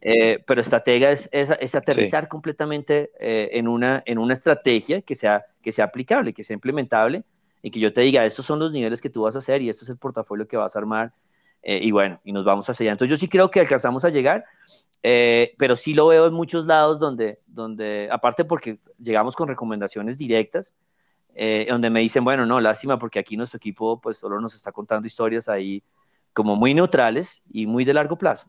[0.00, 5.44] eh, pero estratega es, es, aterrizar completamente eh, en, una, en una estrategia que sea,
[5.62, 7.24] que sea aplicable, que sea implementable,
[7.60, 9.68] y que yo te diga, estos son los niveles que tú vas a hacer y
[9.68, 11.12] este es el portafolio que vas a armar,
[11.64, 12.92] y bueno, y nos vamos hacia allá.
[12.92, 14.44] Entonces yo sí creo que alcanzamos a llegar,
[15.02, 20.18] eh, pero sí lo veo en muchos lados donde, donde aparte porque llegamos con recomendaciones
[20.18, 20.74] directas,
[21.34, 24.70] eh, donde me dicen, bueno, no, lástima porque aquí nuestro equipo pues solo nos está
[24.70, 25.82] contando historias ahí
[26.32, 28.48] como muy neutrales y muy de largo plazo.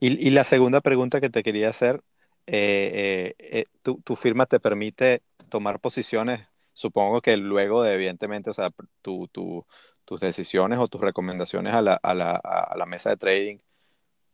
[0.00, 2.02] y, la segunda pregunta que te quería hacer,
[2.46, 6.40] eh, tu, tu, firma te permite tomar posiciones,
[6.72, 8.70] supongo que luego de, evidentemente, o sea,
[9.02, 9.66] tu, tu,
[10.08, 13.58] tus decisiones o tus recomendaciones a la, a la, a la mesa de trading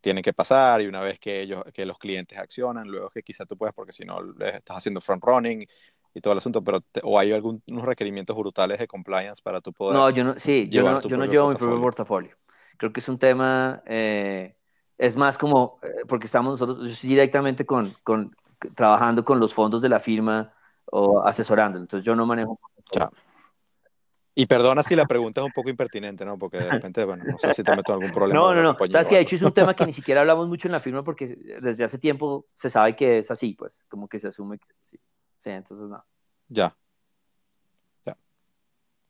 [0.01, 3.45] tienen que pasar y una vez que ellos que los clientes accionan luego que quizá
[3.45, 5.67] tú puedes porque si no estás haciendo front running
[6.15, 9.97] y todo el asunto pero o hay algunos requerimientos brutales de compliance para tu poder
[9.97, 12.37] no yo no sí yo no, yo no llevo mi propio portafolio
[12.77, 14.55] creo que es un tema eh,
[14.97, 18.37] es más como eh, porque estamos nosotros yo estoy directamente con, con
[18.77, 20.53] trabajando con los fondos de la firma
[20.85, 22.61] o asesorando entonces yo no manejo
[22.95, 23.11] ya.
[24.37, 26.37] Y perdona si la pregunta es un poco impertinente, ¿no?
[26.37, 28.41] Porque de repente, bueno, no sé si te meto en algún problema.
[28.41, 28.77] No, no, no.
[28.91, 31.05] Sabes que de hecho es un tema que ni siquiera hablamos mucho en la firma
[31.05, 34.67] porque desde hace tiempo se sabe que es así, pues, como que se asume que
[34.83, 34.99] sí.
[35.39, 36.05] Sí, entonces no.
[36.49, 36.77] Ya.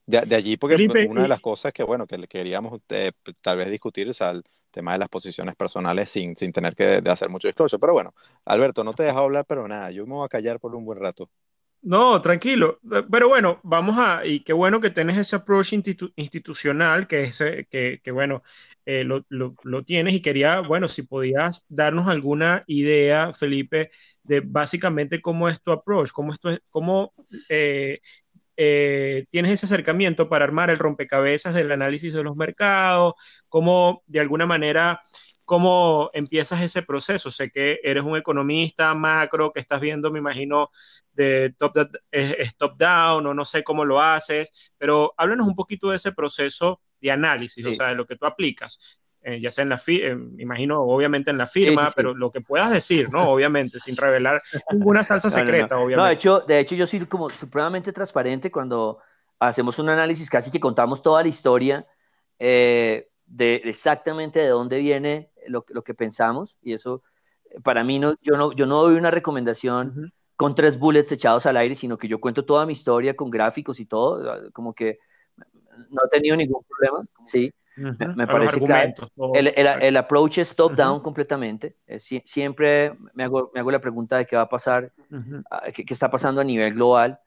[0.06, 0.20] Ya.
[0.26, 4.08] De, allí, porque una de las cosas que, bueno, que queríamos eh, tal vez discutir
[4.08, 7.80] es el tema de las posiciones personales sin, sin tener que de hacer mucho disclosure.
[7.80, 10.60] Pero bueno, Alberto, no te he dejado hablar, pero nada, yo me voy a callar
[10.60, 11.30] por un buen rato.
[11.86, 12.80] No, tranquilo.
[13.10, 15.74] Pero bueno, vamos a, y qué bueno que tenés ese approach
[16.16, 17.38] institucional, que, es,
[17.70, 18.42] que, que bueno,
[18.86, 23.90] eh, lo, lo, tienes y quería, bueno, si podías darnos alguna idea, Felipe,
[24.22, 26.38] de básicamente cómo es tu approach, cómo, es,
[26.70, 27.12] cómo
[27.50, 28.00] eh,
[28.56, 33.14] eh, tienes ese acercamiento para armar el rompecabezas del análisis de los mercados,
[33.48, 35.00] cómo de alguna manera
[35.44, 37.30] ¿Cómo empiezas ese proceso?
[37.30, 40.70] Sé que eres un economista macro, que estás viendo, me imagino,
[41.12, 41.74] de top,
[42.56, 46.80] top down o no sé cómo lo haces, pero háblanos un poquito de ese proceso
[47.00, 50.08] de análisis, o sea, de lo que tú aplicas, eh, ya sea en la firma,
[50.08, 53.30] eh, imagino, obviamente en la firma, pero lo que puedas decir, ¿no?
[53.30, 55.96] Obviamente, sin revelar ninguna salsa secreta, obviamente.
[55.96, 58.98] No, de hecho, de hecho, yo soy como supremamente transparente cuando
[59.38, 61.86] hacemos un análisis, casi que contamos toda la historia
[62.38, 67.02] eh, de exactamente de dónde viene lo, lo, que pensamos y eso
[67.62, 71.56] para mí no, yo no, yo no doy una recomendación con tres bullets echados al
[71.56, 74.98] aire, sino que yo cuento toda mi historia con gráficos y todo, como que
[75.90, 77.52] no he tenido ningún problema, sí.
[77.76, 78.94] Me, parece que
[79.34, 81.76] el, el, approach es top-down completamente.
[82.24, 84.92] siempre me hago, me hago, la pregunta de qué va a pasar,
[85.50, 87.18] ah, qué, está pasando a nivel global.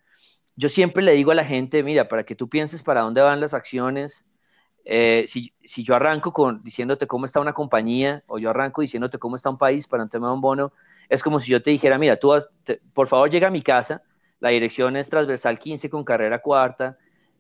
[0.56, 3.42] Yo siempre le digo a la gente, mira, para que tú pienses para dónde van
[3.42, 4.26] las acciones,
[4.90, 9.18] eh, si, si, yo arranco con, diciéndote cómo está una compañía o yo arranco diciéndote
[9.20, 10.72] cómo está un país para un tema de un bono,
[11.10, 12.34] es como si yo te dijera, mira, tú
[12.94, 14.02] por favor llega a mi casa,
[14.40, 16.98] la dirección es transversal 15 con carrera cuarta,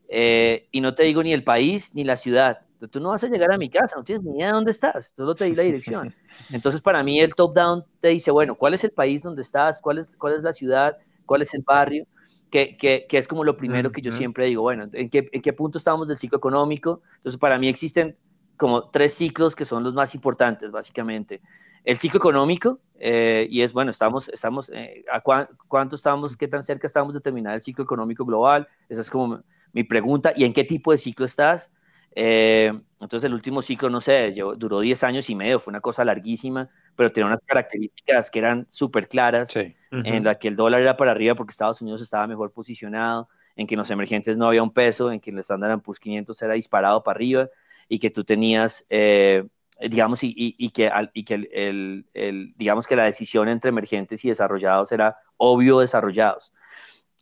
[0.09, 2.59] eh, y no te digo ni el país ni la ciudad.
[2.91, 5.13] Tú no vas a llegar a mi casa, no tienes ni idea de dónde estás,
[5.15, 6.13] solo te di la dirección.
[6.51, 9.79] Entonces, para mí, el top-down te dice, bueno, ¿cuál es el país donde estás?
[9.79, 10.97] ¿Cuál es, cuál es la ciudad?
[11.25, 12.05] ¿Cuál es el barrio?
[12.49, 15.41] Que, que, que es como lo primero que yo siempre digo, bueno, ¿en qué, ¿en
[15.41, 17.01] qué punto estamos del ciclo económico?
[17.17, 18.15] Entonces, para mí existen
[18.55, 21.41] como tres ciclos que son los más importantes, básicamente.
[21.83, 26.63] El ciclo económico, eh, y es, bueno, estamos, estamos, eh, ¿a cuánto estamos, qué tan
[26.63, 28.67] cerca estamos de terminar el ciclo económico global?
[28.89, 30.33] Esa es como mi pregunta.
[30.35, 31.71] ¿Y en qué tipo de ciclo estás?
[32.13, 36.03] Eh, entonces el último ciclo, no sé, duró 10 años y medio, fue una cosa
[36.03, 40.97] larguísima, pero tenía unas características que eran súper claras, en la que el dólar era
[40.97, 44.63] para arriba porque Estados Unidos estaba mejor posicionado, en que en los emergentes no había
[44.63, 47.49] un peso, en que el estándar Poor's 500 era disparado para arriba
[47.87, 49.45] y que tú tenías, eh,
[49.79, 54.29] digamos, y, y, que, y que el, el, digamos que la decisión entre emergentes y
[54.29, 56.51] desarrollados era obvio desarrollados.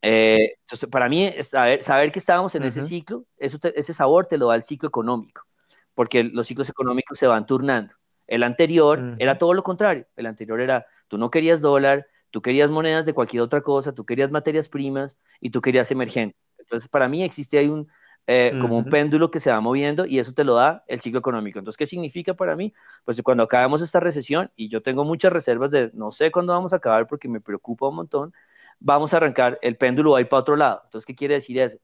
[0.01, 4.37] Eh, entonces, para mí, saber, saber que estábamos en ese ciclo, eso ese sabor te
[4.37, 5.45] lo da el ciclo económico,
[5.93, 7.93] porque los ciclos económicos se van turnando.
[8.27, 10.07] El anterior era todo lo contrario.
[10.15, 14.05] El anterior era, tú no querías dólar, tú querías monedas de cualquier otra cosa, tú
[14.05, 16.37] querías materias primas y tú querías emergente.
[16.57, 17.87] Entonces, para mí existe ahí un,
[18.27, 21.19] eh, como un péndulo que se va moviendo y eso te lo da el ciclo
[21.19, 21.59] económico.
[21.59, 22.73] Entonces, ¿qué significa para mí?
[23.03, 26.73] Pues cuando acabemos esta recesión, y yo tengo muchas reservas de no sé cuándo vamos
[26.73, 28.33] a acabar porque me preocupa un montón,
[28.79, 30.81] vamos a arrancar, el péndulo va a ir para otro lado.
[30.85, 31.77] Entonces, ¿qué quiere decir eso?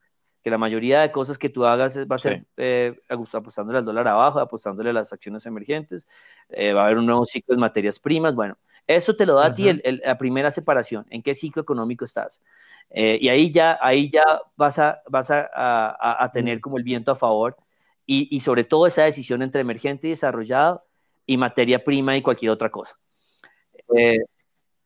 [0.44, 4.08] Que la mayoría de cosas que tú hagas va a ser eh, apostándole al dólar
[4.08, 6.08] abajo, apostándole a las acciones emergentes,
[6.50, 8.34] eh, va a haber un nuevo ciclo de materias primas.
[8.34, 12.42] Bueno, eso te lo da a ti la primera separación, en qué ciclo económico estás.
[12.90, 14.24] Eh, y ahí ya, ahí ya
[14.56, 17.56] vas, a, vas a, a, tener como el viento a favor
[18.06, 20.84] y, y, sobre todo esa decisión entre emergente y desarrollado
[21.26, 22.98] y materia prima y cualquier otra cosa.
[23.96, 24.20] Eh,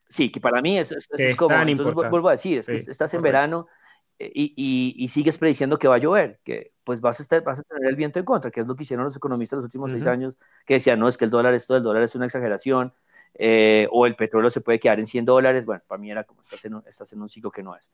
[0.07, 3.21] Sí, que para mí eso, es como, entonces vuelvo a decir, es que estás en
[3.21, 3.67] verano
[4.17, 7.59] eh, y, y, sigues prediciendo que va a llover, que pues vas a, estar, vas
[7.59, 9.91] a tener el viento en contra, que es lo que hicieron los economistas los últimos
[9.91, 12.93] seis años, que decían, no, es que el dólar, esto del dólar es una exageración,
[13.33, 16.41] eh, o el petróleo se puede quedar en 100 dólares, bueno, para mí era como
[16.41, 17.91] estás en un, estás en un ciclo que no es.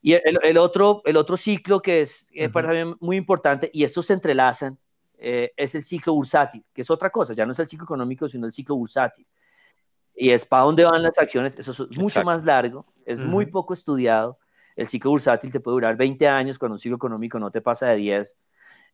[0.00, 3.82] Y el, el otro, el otro ciclo que es eh, para mí muy importante, y
[3.82, 4.78] estos se entrelazan,
[5.18, 8.46] es el ciclo bursátil, que es otra cosa, ya no es el ciclo económico, sino
[8.46, 9.26] el ciclo bursátil
[10.16, 13.74] y es para dónde van las acciones, eso es mucho más largo, es muy poco
[13.74, 14.38] estudiado.
[14.76, 17.88] El ciclo bursátil te puede durar 20 años, cuando un ciclo económico no te pasa
[17.88, 18.38] de 10.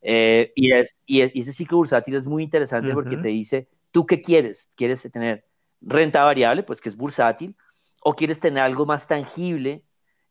[0.01, 4.23] Eh, y, es, y, ese ciclo bursátil es muy interesante porque te dice, ¿tú qué
[4.23, 4.71] quieres?
[4.77, 5.45] ¿Quieres tener
[5.81, 7.57] renta variable, pues que es bursátil?
[8.01, 9.83] ¿O quieres tener algo más tangible,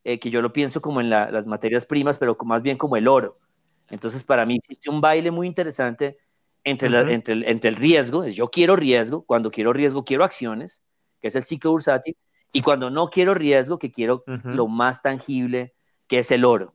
[0.03, 3.07] eh, que yo lo pienso como en las materias primas, pero más bien como el
[3.07, 3.37] oro?
[3.89, 6.17] Entonces, para mí existe un baile muy interesante
[6.63, 10.83] entre, entre, el, entre el riesgo, yo quiero riesgo, cuando quiero riesgo quiero acciones,
[11.19, 12.15] que es el ciclo bursátil,
[12.51, 15.73] y cuando no quiero riesgo, que quiero lo más tangible,
[16.07, 16.73] que es el oro.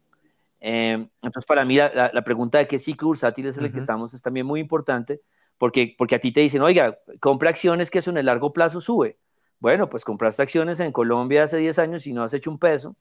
[0.60, 4.14] Em, entonces, para mí, la, la, pregunta de qué ciclo bursátil es el que estamos
[4.14, 5.20] es también muy importante,
[5.58, 8.80] porque, porque a ti te dicen, oiga, compra acciones que eso en el largo plazo
[8.80, 9.18] sube.
[9.58, 12.96] Bueno, pues compraste acciones en Colombia hace 10 años y no has hecho un peso,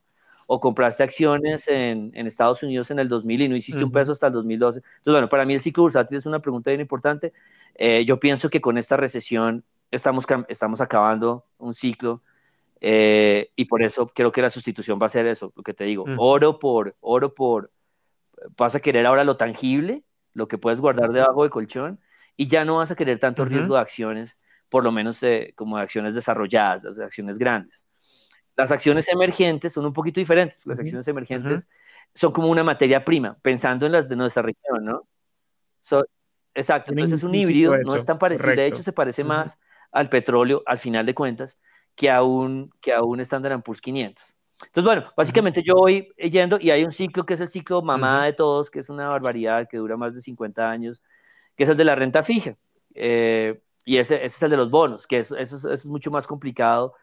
[0.46, 4.12] o compraste acciones en, en, Estados Unidos en el 2000 y no hiciste un peso
[4.12, 4.78] hasta el 2012.
[4.78, 7.32] Entonces, bueno, para mí el ciclo bursátil es una pregunta bien importante.
[7.74, 12.22] Eh, yo pienso que con esta recesión estamos, estamos acabando un ciclo
[12.80, 15.84] eh, y por eso creo que la sustitución va a ser eso, lo que te
[15.84, 17.70] digo, oro por, oro por,
[18.56, 20.02] vas a querer ahora lo tangible,
[20.34, 22.00] lo que puedes guardar debajo del colchón
[22.36, 25.20] y ya no vas a querer tanto riesgo de acciones, por lo menos
[25.54, 27.86] como de acciones desarrolladas, las de acciones grandes.
[28.56, 30.64] Las acciones emergentes son un poquito diferentes.
[30.64, 31.68] Las acciones emergentes
[32.14, 35.06] son como una materia prima, pensando en las de nuestra región, ¿no?
[36.54, 39.60] exacto, entonces es un híbrido, no es tan parecido, de hecho se parece más
[39.92, 41.58] al petróleo, al final de cuentas,
[41.96, 44.34] que a un, que a un Standard Poor's 500.
[44.66, 48.24] Entonces, bueno, básicamente yo voy yendo y hay un ciclo que es el ciclo mamá
[48.26, 51.02] de todos, que es una barbaridad, que dura más de 50 años,
[51.56, 52.56] que es el de la renta fija.
[52.94, 56.26] Eh, y ese, ese, es el de los bonos, que eso, eso, es mucho más
[56.26, 56.94] complicado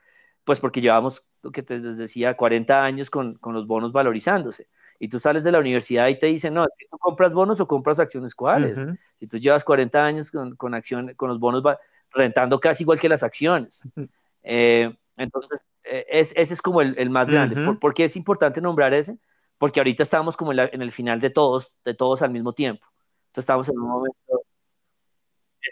[0.44, 4.68] pues porque llevamos, lo que te decía, 40 años con, con, los bonos valorizándose.
[5.00, 8.00] Y tú sales de la universidad y te dicen, no, ¿tú compras bonos o compras
[8.00, 8.86] acciones cuáles?
[9.16, 11.64] Si tú llevas 40 años con, con, acción, con los bonos
[12.12, 13.82] rentando casi igual que las acciones.
[14.44, 17.76] Eh, entonces, e, es, ese es como el, el más grande.
[17.80, 19.18] ¿Por, qué es importante nombrar ese?
[19.64, 22.86] porque ahorita estamos como en, el final de todos, de todos al mismo tiempo.
[23.28, 24.44] Entonces estamos en un momento...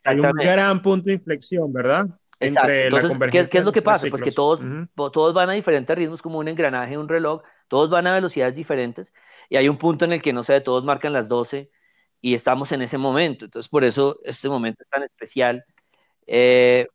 [0.06, 2.08] Hay un gran punto de inflexión, ¿verdad?
[2.40, 4.08] Entre Entonces, ¿qué, ¿qué, es lo que pasa?
[4.10, 4.62] Pues que todos,
[4.96, 9.14] todos van a diferentes ritmos, como un engranaje, un reloj, todos van a velocidades diferentes,
[9.50, 11.70] y hay un punto en el que, no sé, todos marcan las 12
[12.22, 13.44] y estamos en ese momento.
[13.44, 15.66] Entonces, por eso este momento es tan especial.
[16.28, 16.88] Eh,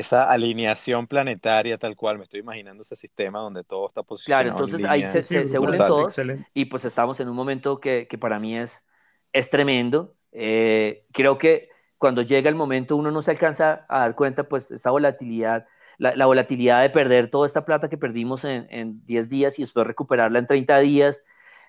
[0.00, 4.44] esa alineación planetaria tal cual, me estoy imaginando ese sistema donde todo está posicionado.
[4.44, 6.20] Claro, entonces ahí se, unen todos
[6.54, 8.84] y pues estamos en un momento que, que para mí es,
[9.32, 10.14] es tremendo.
[10.32, 14.70] Eh, creo que cuando llega el momento uno no se alcanza a dar cuenta, pues
[14.70, 15.66] esa volatilidad,
[15.98, 19.86] la, volatilidad de perder toda esta plata que perdimos en, en 10 días y después
[19.86, 21.24] recuperarla en 30 días,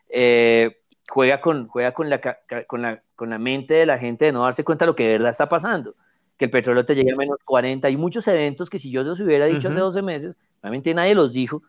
[0.10, 0.80] eh,
[1.10, 2.22] juega, con, juega con, la,
[2.68, 5.04] con, la, con la mente de la gente de no darse cuenta de lo que
[5.04, 5.96] de verdad está pasando
[6.42, 7.88] que el petróleo te llegue a menos 40.
[7.88, 11.34] Hay muchos eventos que si yo los hubiera dicho hace 12 meses, obviamente nadie los
[11.34, 11.62] dijo,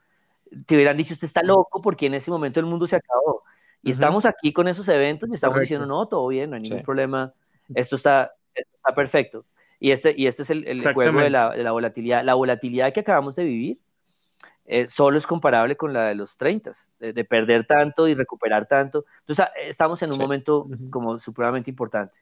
[0.64, 3.42] te hubieran dicho, usted está loco porque en ese momento el mundo se acabó.
[3.82, 6.82] Y estamos aquí con esos eventos y estamos diciendo, no, todo bien, no hay ningún
[6.82, 7.34] problema,
[7.74, 9.44] esto está, está perfecto.
[9.78, 12.24] Y este, y este es el, el juego de la, de la, volatilidad.
[12.24, 13.78] La volatilidad que acabamos de vivir
[14.64, 19.04] eh, solo es comparable con la de los 30, de, perder tanto y recuperar tanto.
[19.20, 22.16] Entonces, ah, estamos en un momento como supremamente importante.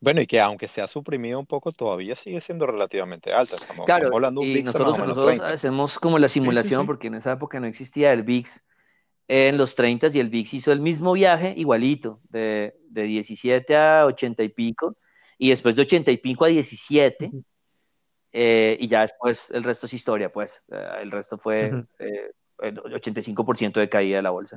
[0.00, 3.56] Bueno, y que aunque se ha suprimido un poco, todavía sigue siendo relativamente alta.
[3.56, 7.60] Estamos, claro, hablando de un y nosotros, hacemos como la simulación, porque en esa época
[7.60, 8.62] no existía el VIX
[9.28, 14.06] en los 30 y el VIX hizo el mismo viaje igualito, de, de 17 a
[14.06, 14.96] 80 y pico,
[15.36, 17.30] y después de 80 y pico a 17,
[18.32, 22.30] eh, y ya después el resto es historia, pues, eh, el resto fue eh,
[22.60, 24.56] el 85% de caída de la bolsa.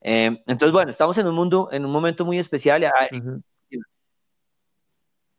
[0.00, 2.84] entonces, bueno, estamos en un mundo, en un momento muy especial.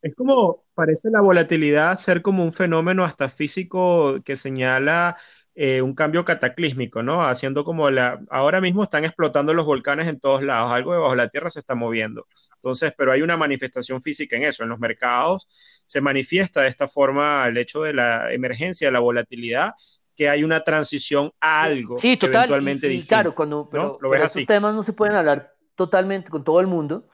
[0.02, 5.18] Es como, parece la volatilidad ser como un fenómeno hasta físico que señala
[5.56, 7.22] eh, un cambio cataclísmico, ¿no?
[7.22, 11.18] Haciendo como la, ahora mismo están explotando los volcanes en todos lados, algo debajo de
[11.18, 12.28] la Tierra se está moviendo.
[12.56, 15.48] Entonces, pero hay una manifestación física en eso, en los mercados
[15.86, 19.74] se manifiesta de esta forma el hecho de la emergencia de la volatilidad
[20.16, 24.24] que hay una transición a algo sí, total, eventualmente y, claro, cuando pero, ¿Lo ves
[24.24, 27.10] estos temas no se pueden hablar totalmente con todo el mundo,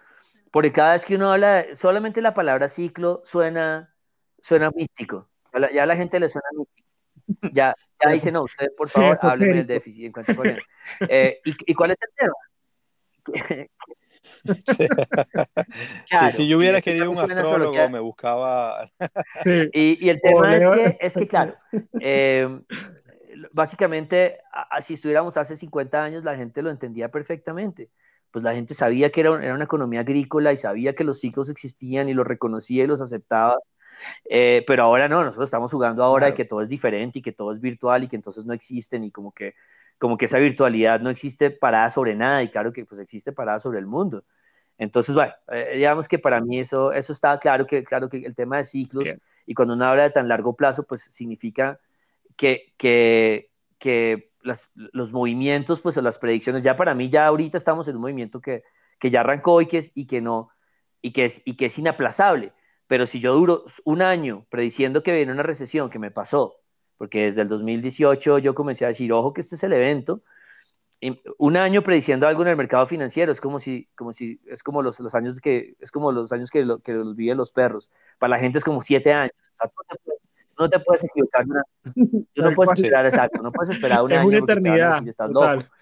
[0.55, 3.93] porque cada vez que uno habla, solamente la palabra ciclo suena,
[4.39, 5.27] suena místico.
[5.73, 6.87] Ya la, gente le suena místico.
[7.51, 10.15] Ya, ya dice, no, usted por favor, hábleme del déficit.
[11.09, 12.09] Eh, ¿y, cuál es el
[13.35, 13.61] tema?
[16.31, 18.89] si yo hubiera querido un astrólogo, me buscaba.
[19.73, 21.57] y, el tema es que, es que claro,
[21.99, 22.61] eh,
[23.51, 24.39] básicamente,
[24.79, 27.89] si estuviéramos hace 50 años, la gente lo entendía perfectamente
[28.35, 32.09] pues la gente sabía que era, una economía agrícola y sabía que los ciclos existían
[32.09, 33.55] y los reconocía y los aceptaba.
[34.25, 37.31] Eh, pero ahora no, nosotros estamos jugando ahora de que todo es diferente y que
[37.31, 39.55] todo es virtual y que entonces no existen y como que,
[39.97, 43.59] como que esa virtualidad no existe parada sobre nada y claro que pues existe parada
[43.59, 44.25] sobre el mundo.
[44.77, 48.35] Entonces, bueno, eh, digamos que para mí eso, eso está claro que, claro que el
[48.35, 49.05] tema de ciclos
[49.45, 51.79] y cuando uno habla de tan largo plazo, pues significa
[52.35, 57.95] que, que, que los movimientos, pues las predicciones, ya para mí ya ahorita estamos en
[57.95, 58.63] un movimiento que,
[58.99, 60.49] que ya arrancó y que, es, y, que no,
[61.01, 62.53] y, que es, y que es inaplazable.
[62.87, 66.61] Pero si yo duro un año prediciendo que viene una recesión, que me pasó,
[66.97, 70.23] porque desde el 2018 yo comencé a decir, ojo que este es el evento,
[71.37, 74.81] un año prediciendo algo en el mercado financiero es como si, como si es como
[74.81, 77.91] los, los años que es como los años que, lo, que los viven los perros.
[78.17, 79.33] Para la gente es como siete años.
[79.53, 79.71] O sea,
[80.57, 81.45] no te puedes equivocar.
[82.33, 85.07] Tú no puedes esperar, exacto, no puedes esperar un es Una eternidad.
[85.07, 85.63] estás loco.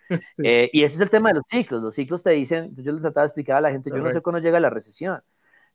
[0.43, 1.82] Eh, y ese es el tema de los ciclos.
[1.82, 4.21] Los ciclos te dicen, yo les trataba de explicar a la gente, yo no sé
[4.21, 5.24] cuándo llega la recesión,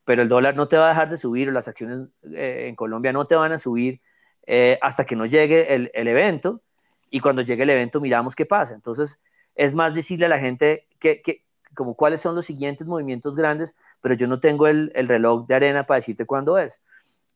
[0.05, 2.75] pero el dólar no te va a dejar de subir o las acciones eh, en
[2.75, 4.01] Colombia no te van a subir
[4.47, 6.61] eh, hasta que no llegue el, el, evento.
[7.09, 8.75] Y cuando llegue el evento miramos qué pasa.
[8.75, 9.19] Entonces,
[9.55, 11.43] es más decirle a la gente que, que
[11.73, 15.55] como cuáles son los siguientes movimientos grandes, pero yo no tengo el, el reloj de
[15.55, 16.81] arena para decirte cuándo es.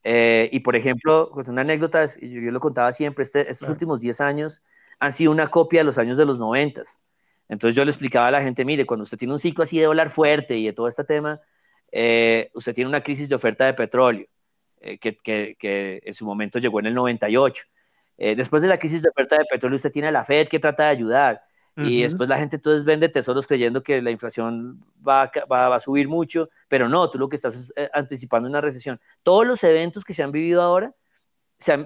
[0.04, 4.02] Eh, y por ejemplo, pues una anécdota, yo, yo lo contaba siempre, este, estos últimos
[4.02, 4.62] 10 años
[5.00, 6.84] han sido una copia de los años de los 90.
[7.50, 9.86] Entonces yo le explicaba a la gente, mire, cuando usted tiene un ciclo así de
[9.86, 11.40] dólar fuerte y de todo este tema,
[11.92, 14.28] eh, usted tiene una crisis de oferta de petróleo,
[14.82, 17.66] eh, que, que, que, en su momento llegó en el 98.
[18.18, 20.84] después de la crisis de oferta de petróleo, usted tiene a la Fed que trata
[20.84, 21.42] de ayudar.
[21.76, 26.08] Y después la gente entonces vende tesoros creyendo que la inflación va, va, a subir
[26.08, 29.00] mucho, pero no, tú lo que estás es, eh, anticipando una recesión.
[29.22, 30.96] Todos los eventos que se han vivido ahora,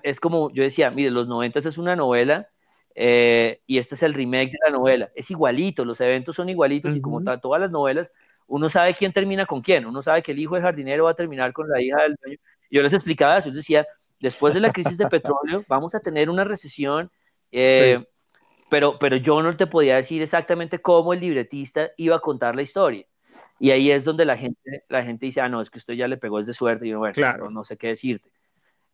[0.01, 2.47] es como yo decía, mire, los 90 es una novela
[2.95, 5.11] eh, y este es el remake de la novela.
[5.13, 8.13] Es igualito, los eventos son igualitos y como todas las novelas,
[8.47, 11.15] uno sabe quién termina con quién, uno sabe que el hijo de jardinero va a
[11.15, 12.37] terminar con la hija del dueño.
[12.71, 13.85] Yo les explicaba eso, yo decía,
[14.21, 17.11] después de la crisis de petróleo vamos a tener una recesión
[17.51, 18.01] Eh,
[18.69, 22.61] pero, pero yo no te podía decir exactamente cómo el libretista iba a contar la
[22.61, 23.05] historia.
[23.59, 26.07] Y ahí es donde la gente, la gente dice, ah, no, es que usted ya
[26.07, 26.85] le pegó es de suerte.
[26.85, 27.49] Y yo, bueno, claro.
[27.49, 28.29] no, sé qué decirte.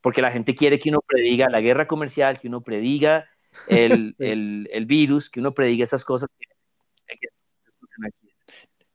[0.01, 3.27] Porque la gente quiere que uno prediga la guerra comercial, que uno prediga
[3.67, 6.29] el, el, el virus, que uno prediga esas cosas.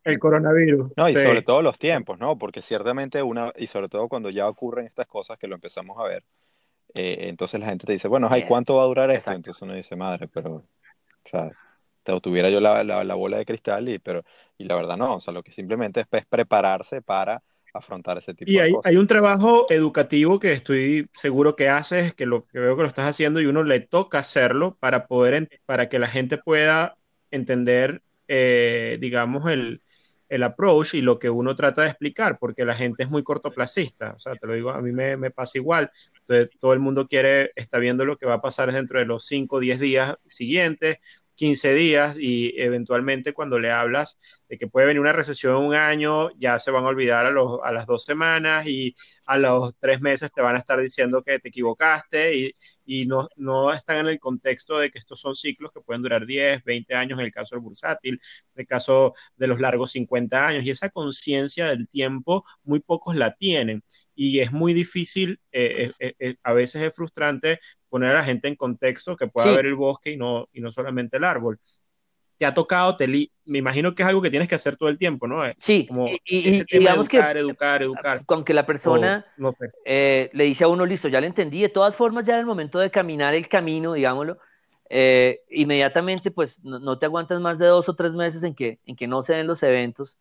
[0.05, 0.93] el coronavirus.
[0.97, 2.39] No, y sobre todo los tiempos, ¿no?
[2.39, 6.05] Porque ciertamente una, y sobre todo cuando ya ocurren estas cosas que lo empezamos a
[6.05, 6.25] ver,
[6.95, 9.33] eh, entonces la gente te dice, bueno, ay, ¿cuánto va a durar esto?
[9.33, 10.65] Entonces uno dice, madre, pero, o
[11.25, 11.51] sea,
[12.15, 14.25] te tuviera yo la, la, bola de cristal, y, pero,
[14.57, 17.43] y la verdad no, o sea, lo que simplemente es, prepararse para
[17.75, 18.91] afrontar ese tipo de hay, cosas.
[18.91, 22.89] hay un trabajo educativo que estoy seguro que haces, que lo que veo que lo
[22.89, 26.97] estás haciendo y uno le toca hacerlo para poder, para que la gente pueda
[27.31, 29.83] entender, eh, digamos, el,
[30.31, 34.15] el approach y lo que uno trata de explicar, porque la gente es muy cortoplacista,
[34.17, 35.91] o sea, te lo digo, a mí me, me pasa igual,
[36.21, 39.27] entonces todo el mundo quiere, está viendo lo que va a pasar dentro de los
[39.27, 40.99] 5 o 10 días siguientes,
[41.39, 44.19] 15 días y eventualmente cuando le hablas
[44.49, 47.61] de que puede venir una recesión un año, ya se van a olvidar a, los,
[47.63, 48.95] a las dos semanas y
[49.27, 52.53] a los tres meses te van a estar diciendo que te equivocaste y,
[52.85, 56.27] y no, no están en el contexto de que estos son ciclos que pueden durar
[56.27, 58.15] 10, 20 años en el caso del bursátil,
[58.55, 63.15] en el caso de los largos 50 años y esa conciencia del tiempo muy pocos
[63.17, 63.83] la tienen.
[64.15, 68.49] Y es muy difícil, eh, eh, eh, a veces es frustrante poner a la gente
[68.49, 71.59] en contexto que pueda ver el bosque y no, y no solamente el árbol.
[72.37, 74.99] Te ha tocado, te me imagino que es algo que tienes que hacer todo el
[74.99, 75.43] tiempo, ¿no?
[75.59, 78.27] Sí, Como y, ese tema digamos educar, que, educar, educar.
[78.27, 79.27] Con que la persona
[79.85, 82.47] eh, le dice a uno, listo, ya lo entendí, de todas formas ya en el
[82.47, 84.39] momento de caminar el camino, digámoslo,
[84.91, 88.95] eh, inmediatamente pues no, te aguantas más de dos o tres meses en que, en
[88.95, 90.17] que no se den los eventos.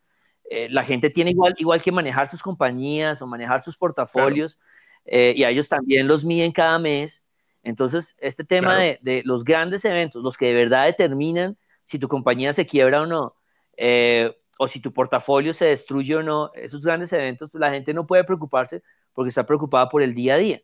[0.49, 4.57] Eh, la gente tiene igual, igual que manejar sus compañías o manejar sus portafolios
[5.05, 7.26] y a ellos también los miden cada mes.
[7.67, 12.53] Entonces, este tema de, los grandes eventos, los que de verdad determinan si tu compañía
[12.53, 13.35] se quiebra o no,
[13.75, 17.93] eh, o si tu portafolio se destruye o no, esos grandes eventos, pues, la gente
[17.93, 20.61] no puede preocuparse porque está preocupada por el día a día.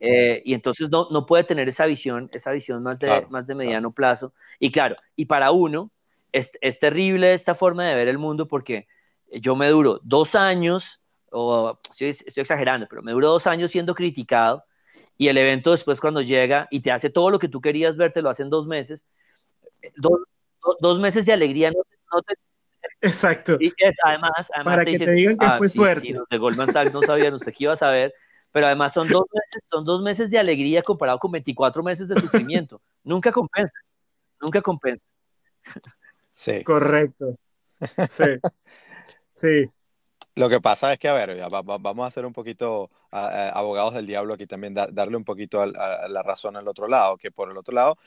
[0.00, 3.54] Eh, y entonces no, no, puede tener esa visión, esa visión más de, más de
[3.54, 4.32] mediano plazo.
[4.58, 5.90] Y claro, y para uno
[6.32, 8.88] es, es, terrible esta forma de ver el mundo porque
[9.30, 13.94] yo me duro dos años, o estoy, estoy exagerando, pero me duro dos años siendo
[13.94, 14.64] criticado
[15.20, 18.10] y el evento después cuando llega y te hace todo lo que tú querías ver,
[18.10, 19.06] te lo hacen dos meses.
[19.98, 22.36] Dos, meses de alegría no, te...
[23.02, 23.58] Exacto.
[23.60, 26.06] Y es, además, además Para que te digan que ah, fue suerte.
[26.06, 28.14] Sí, los de Goldman Sachs no sabían usted qué iba a saber,
[28.50, 32.18] pero además son dos, meses, son dos meses de alegría comparado con 24 meses de
[32.18, 32.80] sufrimiento.
[33.04, 33.74] nunca compensa,
[34.40, 35.04] nunca compensa.
[36.32, 36.64] Sí.
[36.64, 37.36] Correcto.
[38.08, 38.24] Sí.
[39.34, 39.70] Sí.
[40.34, 44.34] Lo que pasa es que, a ver, vamos a ser un poquito abogados del diablo
[44.34, 45.66] aquí también, darle un poquito a,
[46.08, 47.98] la razón al otro lado, que por el otro lado,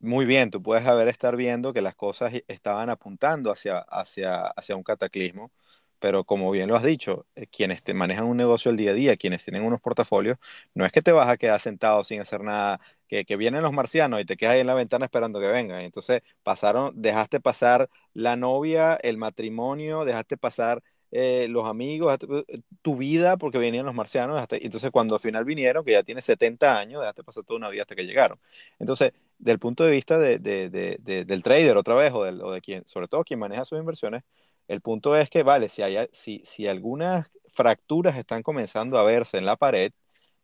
[0.00, 4.76] muy bien, tú puedes haber estar viendo que las cosas estaban apuntando hacia, hacia, hacia
[4.76, 5.52] un cataclismo,
[5.98, 8.94] pero como bien lo has dicho, eh, quienes te manejan un negocio el día a
[8.94, 10.38] día, quienes tienen unos portafolios,
[10.74, 13.72] no es que te vas a quedar sentado sin hacer nada, que, que vienen los
[13.72, 15.80] marcianos y te quedas ahí en la ventana esperando que vengan.
[15.80, 20.82] Entonces pasaron, dejaste pasar la novia, el matrimonio, dejaste pasar
[21.12, 22.16] eh, los amigos,
[22.48, 26.02] eh, tu vida, porque venían los marcianos, hasta, entonces cuando al final vinieron, que ya
[26.02, 28.38] tienes 70 años, dejaste pasar toda una vida hasta que llegaron.
[28.78, 32.60] Entonces, del punto de vista de, de, de, del trader otra vez, o, o, de
[32.60, 34.22] quien, sobre todo quien maneja sus inversiones,
[34.68, 39.38] el punto es que, vale, si, hay, si, si algunas fracturas están comenzando a verse
[39.38, 39.92] en la pared,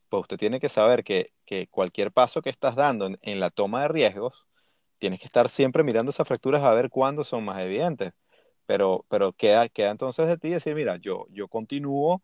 [0.08, 3.50] pues usted tiene que saber que, que cualquier paso que estás dando en, en la
[3.50, 4.46] toma de riesgos,
[4.98, 8.12] tienes que estar siempre mirando esas fracturas a ver cuándo son más evidentes.
[8.66, 12.22] Pero, pero queda, queda entonces de ti decir, mira, yo, yo continúo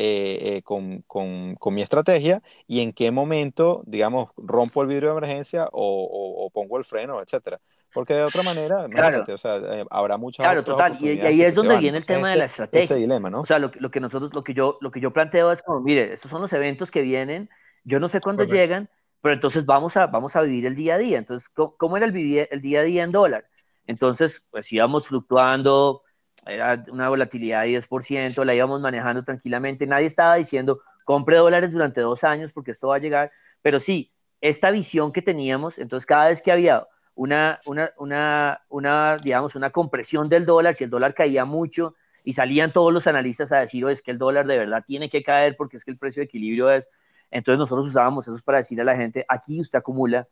[0.00, 5.10] eh, eh, con, con, con, mi estrategia y en qué momento, digamos, rompo el vidrio
[5.10, 7.60] de emergencia o, o, pongo el freno, etcétera.
[7.92, 9.24] Porque de otra manera, claro.
[9.26, 10.98] o sea, eh, habrá muchas Claro, total.
[11.00, 12.84] Y, ahí es donde viene el tema de la estrategia.
[12.84, 13.40] Ese dilema, ¿no?
[13.40, 15.80] O sea, lo, lo, que nosotros, lo que yo, lo que yo planteo es como,
[15.80, 17.50] mire, estos son los eventos que vienen,
[17.82, 18.88] yo no sé cuándo llegan,
[19.20, 21.18] pero entonces vamos a, vamos a vivir el día a día.
[21.18, 23.46] Entonces, ¿cómo, cómo era el, el día a día en dólar?
[23.88, 26.02] Entonces, pues íbamos fluctuando,
[26.46, 29.86] era una volatilidad de 10%, la íbamos manejando tranquilamente.
[29.86, 33.32] Nadie estaba diciendo, compre dólares durante dos años porque esto va a llegar.
[33.62, 34.12] Pero sí,
[34.42, 40.28] esta visión que teníamos, entonces cada vez que había una, una, una, digamos, una compresión
[40.28, 43.88] del dólar, si el dólar caía mucho y salían todos los analistas a decir, oh,
[43.88, 46.26] es que el dólar de verdad tiene que caer porque es que el precio de
[46.26, 46.90] equilibrio es...
[47.30, 50.28] Entonces nosotros usábamos eso para decirle a la gente, aquí usted acumula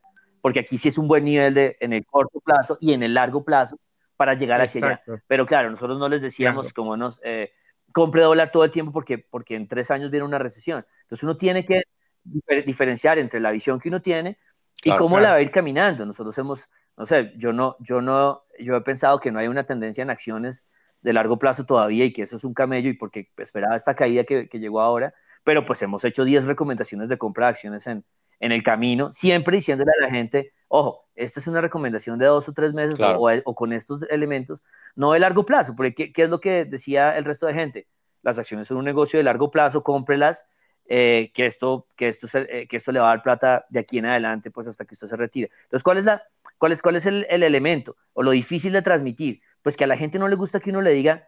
[0.47, 3.15] porque aquí sí es un buen nivel de, en el corto plazo y en el
[3.15, 3.81] largo plazo
[4.17, 5.03] para llegar hacia allá.
[5.27, 7.53] Pero claro, nosotros no les decíamos como nos eh,
[7.91, 10.87] compre dólar todo el tiempo porque, porque en tres años viene una recesión.
[11.03, 11.83] Entonces uno tiene que
[12.65, 14.39] diferenciar entre la visión que uno tiene
[14.85, 16.07] y cómo la va a ir caminando.
[16.07, 19.65] Nosotros hemos, no sé, yo no, yo no, yo he pensado que no hay una
[19.65, 20.63] tendencia en acciones
[21.01, 24.23] de largo plazo todavía y que eso es un camello y porque esperaba esta caída
[24.23, 28.05] que, que llegó ahora, pero pues hemos hecho 10 recomendaciones de compra de acciones en,
[28.41, 32.49] en el camino, siempre diciéndole a la gente, ojo, esta es una recomendación de dos
[32.49, 34.63] o tres meses o, con estos elementos,
[34.95, 37.87] no de largo plazo, porque ¿qué, es lo que decía el resto de gente?
[38.23, 40.47] Las acciones son un negocio de largo plazo, cómprelas,
[40.89, 43.99] eh, que, esto, que, esto eh, que esto le va a dar plata de aquí
[43.99, 45.51] en adelante, pues hasta que usted se retire.
[45.65, 46.23] Entonces, ¿cuál es, la,
[46.59, 49.41] cuál es, cuál es el, elemento o lo difícil de transmitir?
[49.63, 51.27] Pues que a la gente no le gusta que uno le diga,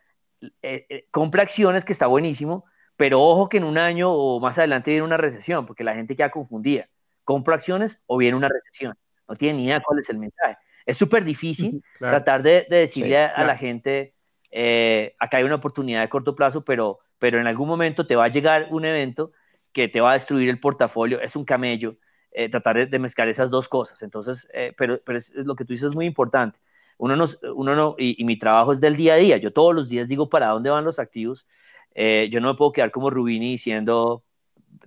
[0.63, 4.91] eh, compra acciones, que está buenísimo, pero ojo que en un año o más adelante
[4.91, 6.89] viene una recesión, porque la gente queda confundida
[7.29, 8.95] compro acciones o viene una recesión.
[9.29, 10.57] No tiene ni idea cuál es el mensaje.
[10.87, 14.14] Es súper difícil tratar de, decirle a, la gente,
[14.51, 18.24] eh, acá hay una oportunidad de corto plazo, pero, pero en algún momento te va
[18.24, 19.33] a llegar un evento
[19.74, 21.97] que te va a destruir el portafolio, es un camello,
[22.33, 24.01] eh, tratar de, mezclar esas dos cosas.
[24.01, 26.59] Entonces, eh, pero, pero es, lo que tú dices es muy importante.
[26.97, 29.37] Uno no, uno no y, mi trabajo es del día a día.
[29.37, 31.47] Yo todos los días digo para dónde van los activos.
[31.95, 34.24] yo no me puedo quedar como Rubini diciendo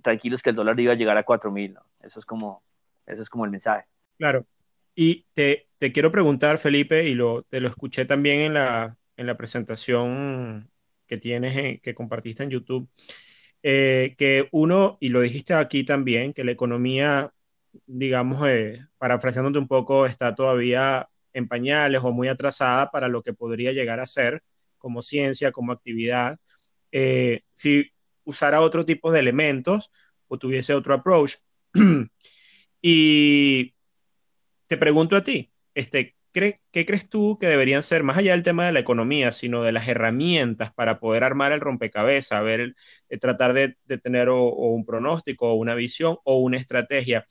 [0.02, 1.84] tranquilos que el dólar iba a llegar a 4.000, ¿no?
[2.00, 2.62] Eso es como,
[3.06, 3.86] eso es como el mensaje.
[4.18, 4.46] Claro.
[4.94, 9.26] Y te, te quiero preguntar, Felipe, y lo, te lo escuché también en la, en
[9.26, 10.70] la presentación
[11.06, 12.88] que tienes, que compartiste en YouTube,
[13.62, 17.32] eh, que uno, y lo dijiste aquí también, que la economía,
[17.86, 23.32] digamos, eh, parafraseándote un poco, está todavía en pañales o muy atrasada para lo que
[23.32, 24.42] podría llegar a ser
[24.78, 26.38] como ciencia, como actividad.
[26.90, 27.90] Eh, si
[28.24, 29.90] usara otro tipo de elementos
[30.28, 31.34] o tuviese otro approach.
[32.82, 33.74] y
[34.66, 38.64] te pregunto a ti, este, ¿qué, crees tú que deberían ser, más allá del tema
[38.64, 42.74] de la economía, sino de las herramientas para poder armar el rompecabezas, ver,
[43.08, 47.26] eh, tratar de, tener un pronóstico, o una visión o una estrategia?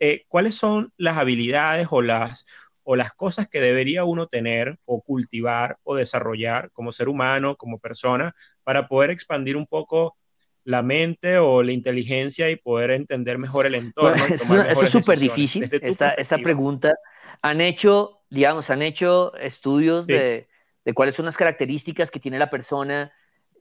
[0.00, 2.46] Eh, ¿Cuáles son las habilidades o las,
[2.84, 7.80] o las cosas que debería uno tener o cultivar o desarrollar como ser humano, como
[7.80, 8.34] persona,
[8.68, 10.18] para poder expandir un poco
[10.64, 14.22] la mente o la inteligencia y poder entender mejor el entorno.
[14.26, 16.94] eso es súper difícil, esta, esta, pregunta.
[17.40, 20.48] Han hecho, digamos, han hecho estudios de,
[20.84, 23.10] de, cuáles son las características que tiene la persona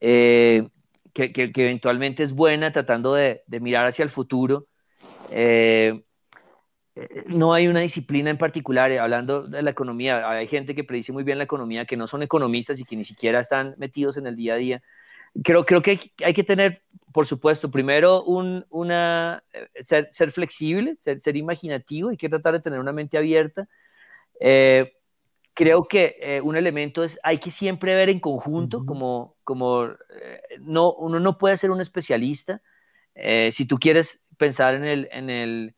[0.01, 0.67] eh,
[1.13, 4.67] que, que, eventualmente es buena tratando de, de mirar hacia el futuro.
[5.31, 6.03] Eh,
[7.27, 11.11] no hay una disciplina en particular, eh, hablando de la economía, hay gente que predice
[11.11, 14.27] muy bien la economía, que no son economistas y que ni siquiera están metidos en
[14.27, 14.83] el día a día
[15.43, 20.95] creo, creo que hay, que tener, por supuesto, primero un, una, eh, ser, ser flexible,
[20.99, 23.67] ser, ser, imaginativo, hay que tratar de tener una mente abierta.
[24.39, 24.93] Eh,
[25.53, 29.89] creo que eh, un elemento es, hay que siempre ver en conjunto, como, como
[30.59, 32.61] no, uno no puede ser un especialista.
[33.51, 35.75] si tú quieres pensar en, el, en, el,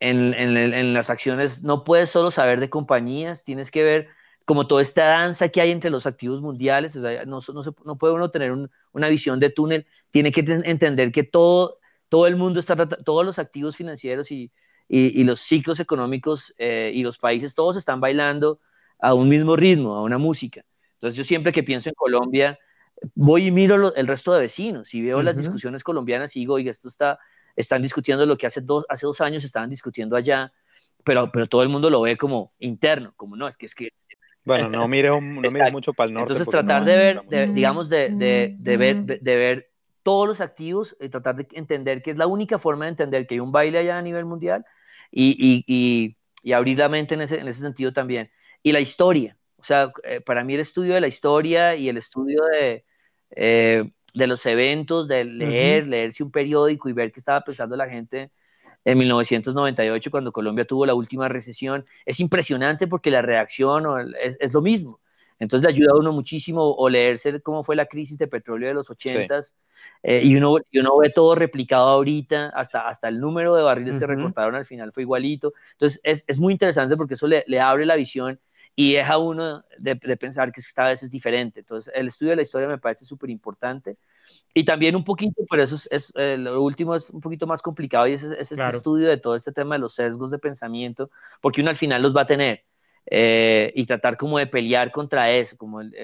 [0.00, 4.08] en, en, en las acciones, no puedes solo saber de compañías, tienes que ver
[4.48, 7.40] como toda esta danza que hay entre los activos mundiales, no,
[7.84, 8.50] no, puede uno tener
[8.98, 11.78] una visión de túnel, tiene que entender que todo,
[12.08, 14.50] todo el mundo está, todos los activos financieros y,
[14.88, 18.60] y, los ciclos económicos eh, y los países, todos están bailando
[18.98, 20.64] a un mismo ritmo, a una música.
[20.94, 22.58] Entonces yo siempre que pienso en Colombia,
[23.14, 26.70] voy y miro el resto de vecinos y veo las discusiones colombianas y digo, oiga,
[26.70, 27.18] esto está,
[27.54, 30.52] están discutiendo lo que hace dos, hace dos años estaban discutiendo allá,
[31.04, 33.90] pero, pero todo el mundo lo ve como interno, como no, es que es que
[34.48, 36.32] bueno, no mires, no mucho para el norte.
[36.32, 39.70] Entonces tratar de ver, digamos, de, de, de, ver, de ver
[40.02, 43.34] todos los activos y tratar de entender que es la única forma de entender que
[43.34, 44.64] hay un baile allá a nivel mundial
[45.10, 48.30] y, y, y, y abrir la mente en ese, en ese sentido también.
[48.62, 51.98] Y la historia, o sea, eh, para mí el estudio de la historia y el
[51.98, 52.84] estudio de,
[53.30, 57.88] eh, de los eventos, de leer, leerse un periódico y ver qué estaba pensando la
[57.88, 58.30] gente
[58.84, 61.84] en 1998, cuando Colombia tuvo la última recesión.
[62.06, 63.84] Es impresionante porque la reacción
[64.20, 65.00] es, lo mismo.
[65.38, 68.74] Entonces le ayuda a uno muchísimo o leerse cómo fue la crisis de petróleo de
[68.74, 69.40] los 80
[70.02, 73.98] eh, y, uno, y uno ve todo replicado ahorita, hasta, hasta el número de barriles
[73.98, 75.52] que recortaron al final fue igualito.
[75.72, 78.40] Entonces es, es muy interesante porque eso le, le, abre la visión
[78.74, 81.60] y deja a uno de, de, pensar que esta vez es diferente.
[81.60, 83.96] Entonces el estudio de la historia me parece súper importante.
[84.54, 88.06] Y también un poquito, pero eso es, eh, lo último es un poquito más complicado
[88.06, 91.60] y es, es este estudio de todo este tema de los sesgos de pensamiento, porque
[91.60, 92.64] uno al final los va a tener
[93.06, 95.94] eh, y tratar como de pelear contra eso, como el,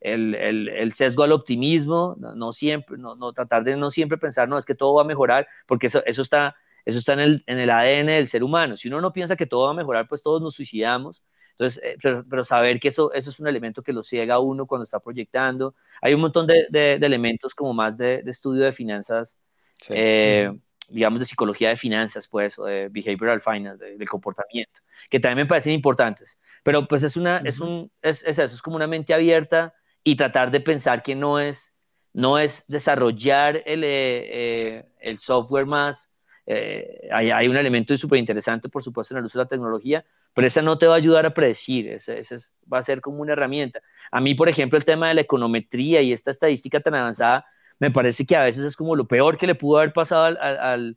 [0.00, 4.48] el, el, el sesgo al optimismo, no, siempre, no, no, tratar de no siempre pensar,
[4.48, 7.44] no, es que todo va a mejorar, porque eso, eso está, eso está en, el,
[7.46, 8.76] en el ADN del ser humano.
[8.76, 11.22] Si uno no piensa que todo va a mejorar, pues todos nos suicidamos
[11.58, 11.96] entonces, eh,
[12.28, 15.00] pero, saber que eso, eso es un elemento que lo ciega a uno cuando está
[15.00, 15.74] proyectando.
[16.02, 19.40] Hay un montón de, de, elementos como más de, estudio de finanzas,
[19.88, 20.52] eh,
[20.90, 25.48] digamos, de psicología de finanzas, pues, o de behavioral finance, del comportamiento, que también me
[25.48, 26.38] parecen importantes.
[26.62, 30.14] Pero pues es, una, es, un, es, es, eso, es como una mente abierta y
[30.14, 31.74] tratar de pensar que no es,
[32.12, 36.12] no es desarrollar el, eh, eh, el software más,
[36.46, 40.04] eh, hay, hay, un elemento súper interesante, por supuesto, en el uso de la tecnología,
[40.32, 43.00] pero esa no te va a ayudar a predecir, esa, esa es, va a ser
[43.00, 43.80] como una herramienta.
[44.12, 47.46] A mí, por ejemplo, el tema de la econometría y esta estadística tan avanzada,
[47.80, 50.36] me parece que a veces es como lo peor que le pudo haber pasado al,
[50.38, 50.96] al,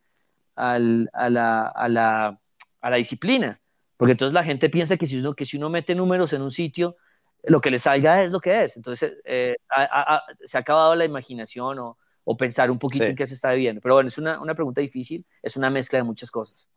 [0.54, 2.40] al, a, la, a, la,
[2.80, 3.60] a, la, disciplina,
[3.96, 6.52] porque entonces la gente piensa que si, uno, que si uno mete números en un
[6.52, 6.96] sitio,
[7.42, 8.76] lo que le salga es lo que es.
[8.76, 13.10] Entonces, eh, a, a, se ha acabado la imaginación o, o pensar un poquito sí.
[13.10, 13.80] en qué se está viviendo.
[13.80, 16.68] Pero bueno, es una, una pregunta difícil, es una mezcla de muchas cosas.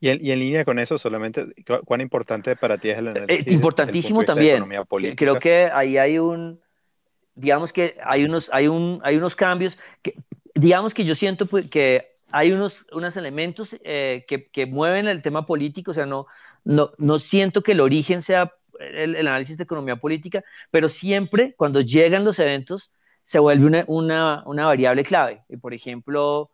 [0.00, 1.46] Y en, y en, línea con eso, solamente,
[1.86, 3.46] ¿cuán importante para ti es el análisis?
[3.46, 4.62] Eh, importantísimo también.
[5.16, 6.60] Creo que ahí hay un,
[7.34, 10.14] digamos que hay unos, hay un, hay unos cambios, que,
[10.54, 15.22] digamos que yo siento pues, que hay unos, unos elementos eh, que, que, mueven el
[15.22, 16.26] tema político, o sea, no,
[16.64, 21.54] no, no siento que el origen sea el, el, análisis de economía política, pero siempre
[21.56, 22.92] cuando llegan los eventos
[23.24, 25.42] se vuelve una, una, una variable clave.
[25.48, 26.50] Y por ejemplo,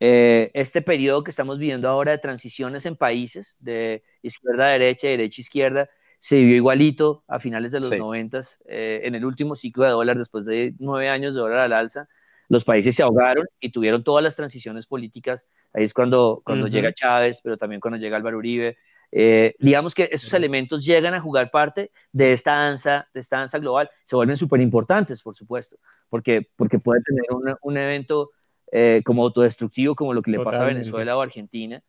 [0.00, 5.08] eh, este periodo que estamos viviendo ahora de transiciones en países de izquierda a derecha,
[5.08, 8.64] de derecha a izquierda, se vivió igualito a finales de los noventas, sí.
[8.68, 12.08] eh, en el último ciclo de dólar, después de nueve años de dólar al alza,
[12.48, 15.46] los países se ahogaron y tuvieron todas las transiciones políticas.
[15.72, 16.72] Ahí es cuando, cuando uh -huh.
[16.72, 18.76] llega Chávez, pero también cuando llega Álvaro Uribe.
[19.12, 23.58] Eh, digamos que esos elementos llegan a jugar parte de esta danza, de esta danza
[23.58, 25.76] global, se vuelven súper importantes, por supuesto,
[26.08, 28.30] porque, porque puede tener una, un evento
[28.70, 30.58] eh, como autodestructivo, como lo que le Totalmente.
[30.58, 31.82] pasa a Venezuela o Argentina,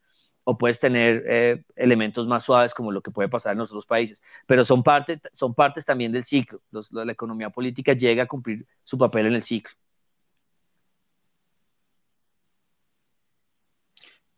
[0.43, 3.85] o puedes tener eh, elementos más suaves, como lo que puede pasar en los otros
[3.85, 4.23] países.
[4.47, 6.61] Pero son, parte, son partes también del ciclo.
[6.71, 9.75] Los, la economía política llega a cumplir su papel en el ciclo.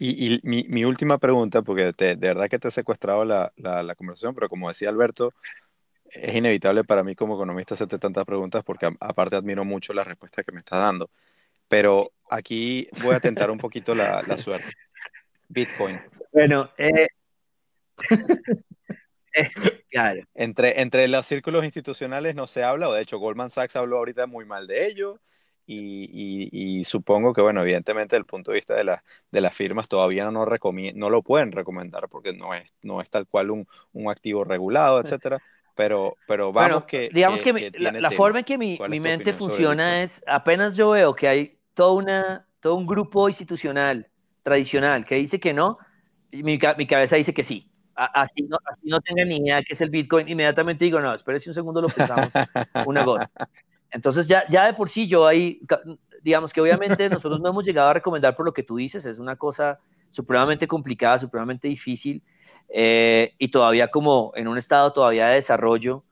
[0.05, 3.53] Y, y mi, mi, última pregunta, porque te, de verdad que te he secuestrado la,
[3.55, 5.33] la, la, conversación, pero como decía Alberto,
[6.09, 10.43] es inevitable para mí como economista hacerte tantas preguntas porque aparte admiro mucho la respuesta
[10.43, 11.09] que me estás dando.
[11.69, 14.73] Pero aquí voy a tentar un poquito la, la suerte.
[15.47, 16.01] Bitcoin.
[16.33, 17.07] Bueno, eh...
[19.37, 19.51] eh,
[19.89, 20.21] claro.
[20.33, 24.27] Entre, entre los círculos institucionales no se habla, o de hecho Goldman Sachs habló ahorita
[24.27, 25.21] muy mal de ello,
[25.65, 29.41] y, y, y supongo que, bueno, evidentemente desde el punto de vista de, la, de
[29.41, 33.51] las firmas todavía no, no lo pueden recomendar porque no es, no es tal cual
[33.51, 35.41] un, un activo regulado, etcétera.
[35.75, 37.09] Pero, pero vamos bueno, que...
[37.13, 40.75] Digamos que, que, que la, la forma en que mi, mi mente funciona es, apenas
[40.75, 44.07] yo veo que hay toda una, todo un grupo institucional
[44.43, 45.79] tradicional que dice que no,
[46.31, 47.69] mi, mi cabeza dice que sí.
[47.95, 51.49] Así no, así no tenga ni idea qué es el Bitcoin, inmediatamente digo, no, espérese
[51.49, 52.29] un segundo, lo pensamos
[52.87, 53.29] una gota.
[53.93, 55.61] Entonces ya, ya de por sí yo ahí,
[56.21, 59.19] digamos que obviamente nosotros no hemos llegado a recomendar por lo que tú dices, es
[59.19, 59.79] una cosa
[60.11, 62.21] supremamente complicada, supremamente difícil,
[62.69, 66.03] eh, y todavía como en un estado todavía de desarrollo,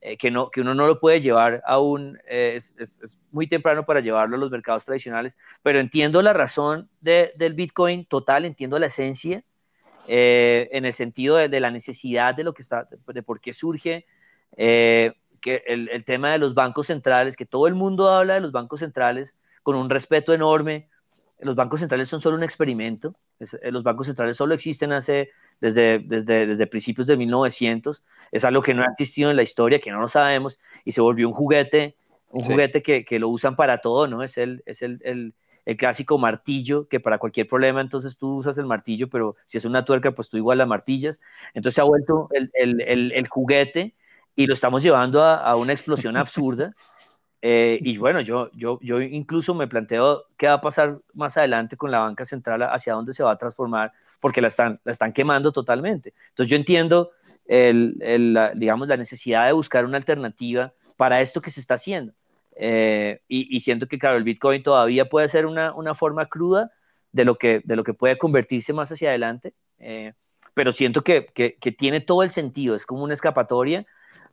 [0.00, 3.46] eh, que, no, que uno no lo puede llevar aún, eh, es, es, es, muy
[3.46, 8.44] temprano para llevarlo a los mercados tradicionales, pero entiendo la razón de, del Bitcoin total,
[8.44, 9.42] entiendo la esencia,
[10.06, 13.52] eh, en el sentido de, de, la necesidad de lo que está, de por qué
[13.52, 14.06] surge,
[14.56, 18.40] eh, que el, el, tema de los bancos centrales, que todo el mundo habla de
[18.40, 20.88] los bancos centrales con un respeto enorme,
[21.40, 25.30] los bancos centrales son solo un experimento, es, eh, los bancos centrales solo existen hace,
[25.60, 29.80] desde, desde, desde principios de 1900, es algo que no ha existido en la historia,
[29.80, 31.96] que no lo sabemos, y se volvió un juguete,
[32.30, 32.50] un sí.
[32.50, 34.22] juguete que, que, lo usan para todo, ¿no?
[34.22, 35.34] Es el, es el, el,
[35.64, 39.64] el, clásico martillo, que para cualquier problema entonces tú usas el martillo, pero si es
[39.64, 41.20] una tuerca, pues tú igual la martillas.
[41.54, 43.94] Entonces se ha vuelto el, el, el juguete
[44.38, 46.72] y lo estamos llevando a, a una explosión absurda.
[47.42, 51.76] Eh, y bueno, yo, yo, yo incluso me planteo qué va a pasar más adelante
[51.76, 55.12] con la banca central, hacia dónde se va a transformar, porque la están, la están
[55.12, 56.14] quemando totalmente.
[56.28, 57.10] Entonces yo entiendo,
[57.46, 61.74] el, el, la, digamos, la necesidad de buscar una alternativa para esto que se está
[61.74, 62.12] haciendo.
[62.54, 66.70] Eh, y, y, siento que, claro, el Bitcoin todavía puede ser una, una forma cruda
[67.10, 70.12] de lo, que, de lo que puede convertirse más hacia adelante, eh,
[70.54, 73.84] pero siento que, que, que tiene todo el sentido, es como una escapatoria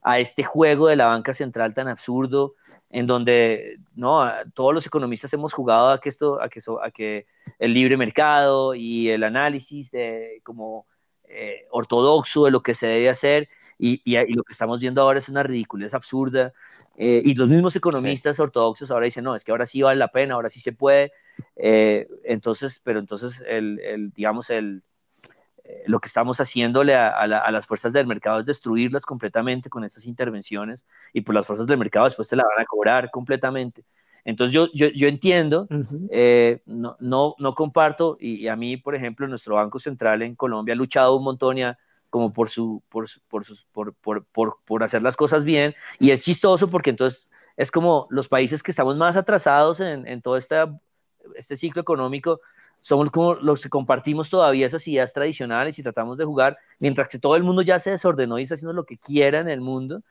[0.07, 2.53] a este juego de la banca central tan absurdo,
[2.91, 7.25] en donde no todos los economistas hemos jugado a que esto a que, a que
[7.57, 10.85] el libre mercado y el análisis de, como
[11.27, 13.49] eh, ortodoxo de lo que se debe hacer
[13.79, 16.53] y, y, y, lo que estamos viendo ahora es una ridiculez absurda.
[16.97, 18.41] Eh, y los mismos economistas sí.
[18.43, 21.13] ortodoxos ahora dicen no es que ahora sí vale la pena ahora sí se puede.
[21.55, 24.83] Eh, entonces pero entonces el, el digamos el
[25.88, 29.70] lo que estamos haciéndole a, a, la, a, las fuerzas del mercado es destruirlas completamente
[29.70, 33.09] con estas intervenciones y pues las fuerzas del mercado después se la van a cobrar
[33.11, 33.84] completamente.
[34.24, 36.07] Entonces yo, yo, yo entiendo, Ujú.
[36.11, 40.36] eh, no, no, no comparto, y, y a mí, por ejemplo, nuestro Banco Central en
[40.36, 41.78] Colombia ha luchado un montón ya
[42.09, 45.76] como por, su, por, su- por, sus, por, por, por, por hacer las cosas bien,
[45.99, 50.22] y es chistoso porque entonces es como los países que estamos más atrasados en, en
[50.22, 50.76] todo esta,
[51.36, 52.39] este ciclo económico,
[52.82, 57.19] somos como los que compartimos todavía esas ideas tradicionales y tratamos de jugar, mientras que
[57.19, 60.01] todo el mundo ya se desordenó y está haciendo lo que quiera en el mundo.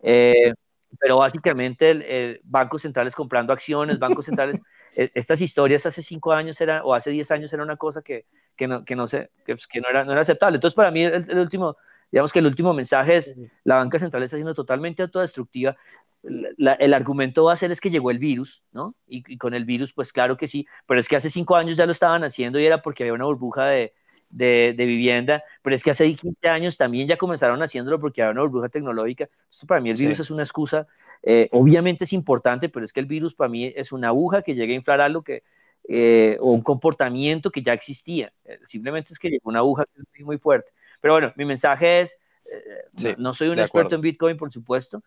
[0.00, 0.54] Eh,
[0.98, 4.60] pero básicamente el, el bancos centrales comprando acciones, bancos centrales,
[4.96, 8.26] eh, estas historias hace cinco años era, o hace diez años era una cosa que,
[8.56, 10.56] que, no, que, no, se, que, que no, era, no era aceptable.
[10.56, 11.76] Entonces, para mí, el, el último,
[12.12, 13.46] digamos que el último mensaje es, Sí.
[13.64, 15.76] la banca central está siendo totalmente autodestructiva.
[16.22, 18.94] La- la- el argumento va a ser es que llegó el virus, ¿no?
[19.06, 21.76] Y, y con el virus, pues claro que sí, pero es que hace cinco años
[21.76, 23.94] ya lo estaban haciendo y era porque había una burbuja de,
[24.28, 28.32] de, de vivienda, pero es que hace 15 años también ya comenzaron haciéndolo porque había
[28.32, 29.24] una burbuja tecnológica.
[29.24, 30.22] Entonces, para mí el virus Sí.
[30.22, 30.86] es una excusa,
[31.22, 34.54] eh, obviamente es importante, pero es que el virus para mí es una aguja que
[34.54, 35.42] llega a inflar algo que,
[35.88, 38.32] eh, o un comportamiento que ya existía.
[38.44, 40.70] Eh, simplemente es que llegó una aguja que es muy, muy fuerte.
[41.00, 42.18] Pero bueno, mi mensaje es,
[42.50, 43.94] eh, Sí, no, soy un experto acuerdo.
[43.96, 45.02] en Bitcoin, por supuesto,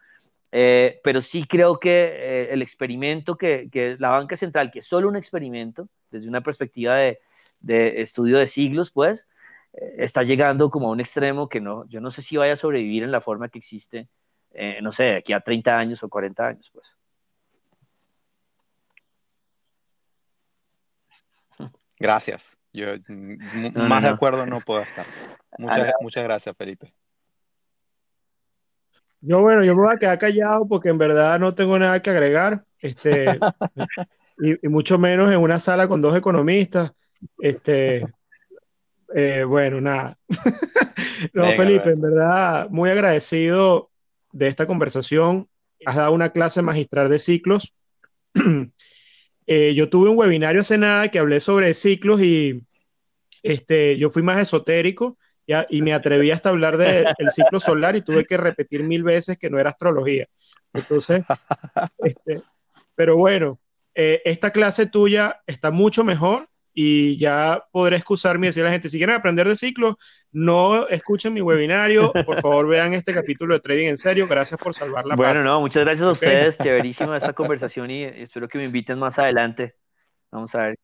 [0.52, 4.86] eh, pero sí creo que eh, el experimento que, que la banca central, que es
[4.86, 7.20] solo un experimento, desde una perspectiva de,
[7.60, 9.28] de estudio de siglos, pues,
[9.98, 13.02] está llegando como a un extremo que no, yo no sé si vaya a sobrevivir
[13.02, 14.08] en la forma que existe,
[14.84, 16.96] no sé, de aquí a 30 años o 40 años, pues.
[21.98, 22.56] Gracias.
[22.74, 25.06] Yo m- No, no, más de acuerdo no puedo estar.
[25.58, 26.94] Muchas, muchas gracias, Felipe.
[29.22, 32.10] Yo, bueno, yo me voy a quedar callado porque en verdad no tengo nada que
[32.10, 32.64] agregar.
[32.82, 33.40] Este,
[34.38, 36.94] y, y mucho menos en una sala con dos economistas.
[37.38, 38.06] Este,
[39.16, 40.18] eh, bueno, nada.
[41.34, 43.90] No, Venga, Felipe, en verdad, muy agradecido
[44.34, 45.48] de esta conversación.
[45.86, 47.74] Has dado una clase magistral de ciclos.
[49.46, 52.64] Eh, yo tuve un webinario hace nada que hablé sobre ciclos y
[53.42, 55.18] este, yo fui más esotérico
[55.70, 59.50] y me atreví hasta hablar del ciclo solar y tuve que repetir mil veces que
[59.50, 60.28] no era astrología.
[60.72, 61.24] Entonces,
[61.98, 62.42] este,
[62.96, 63.60] pero bueno,
[63.94, 68.74] eh, esta clase tuya está mucho mejor y ya podré excusarme y decirle a la
[68.74, 69.96] gente, si quieren aprender de ciclos,
[70.32, 74.74] no escuchen mi webinario, por favor vean este capítulo de Trading en Serio, gracias por
[74.74, 78.66] salvar la Bueno, no, muchas gracias a ustedes, chéverísima esta conversación y espero que me
[78.66, 79.76] inviten más adelante.
[80.32, 80.80] Vamos a ver.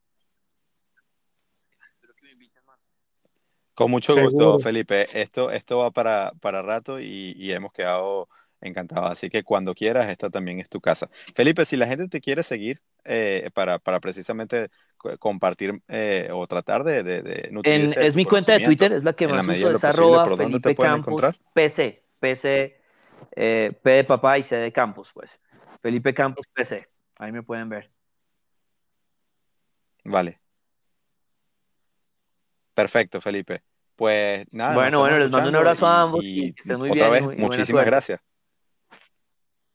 [3.73, 4.31] Con mucho Seguro.
[4.31, 5.07] gusto, Felipe.
[5.19, 8.27] Esto, esto va para, para rato y, y hemos quedado
[8.61, 9.09] encantados.
[9.11, 11.09] Así que cuando quieras, esta también es tu casa.
[11.35, 16.45] Felipe, si la gente te quiere seguir eh, para, para precisamente co- compartir eh, o
[16.47, 19.27] tratar de, de, de En, nutrirse de es mi cuenta de Twitter, es la que
[19.27, 21.39] la más uso, es arroba ¿por dónde te Felipe Campos?
[21.53, 22.81] PC, PC,
[23.35, 25.39] eh, P de papá y C de Campos, pues.
[25.81, 26.87] Felipe Campos PC,
[27.17, 27.89] ahí me pueden ver.
[30.03, 30.39] Vale.
[32.73, 33.61] Perfecto, Felipe.
[33.95, 37.09] Pues nada, bueno, bueno, les mando un abrazo a ambos y, que estén muy otra
[37.09, 37.11] bien.
[37.11, 38.21] vez, muy- muchísimas gracias.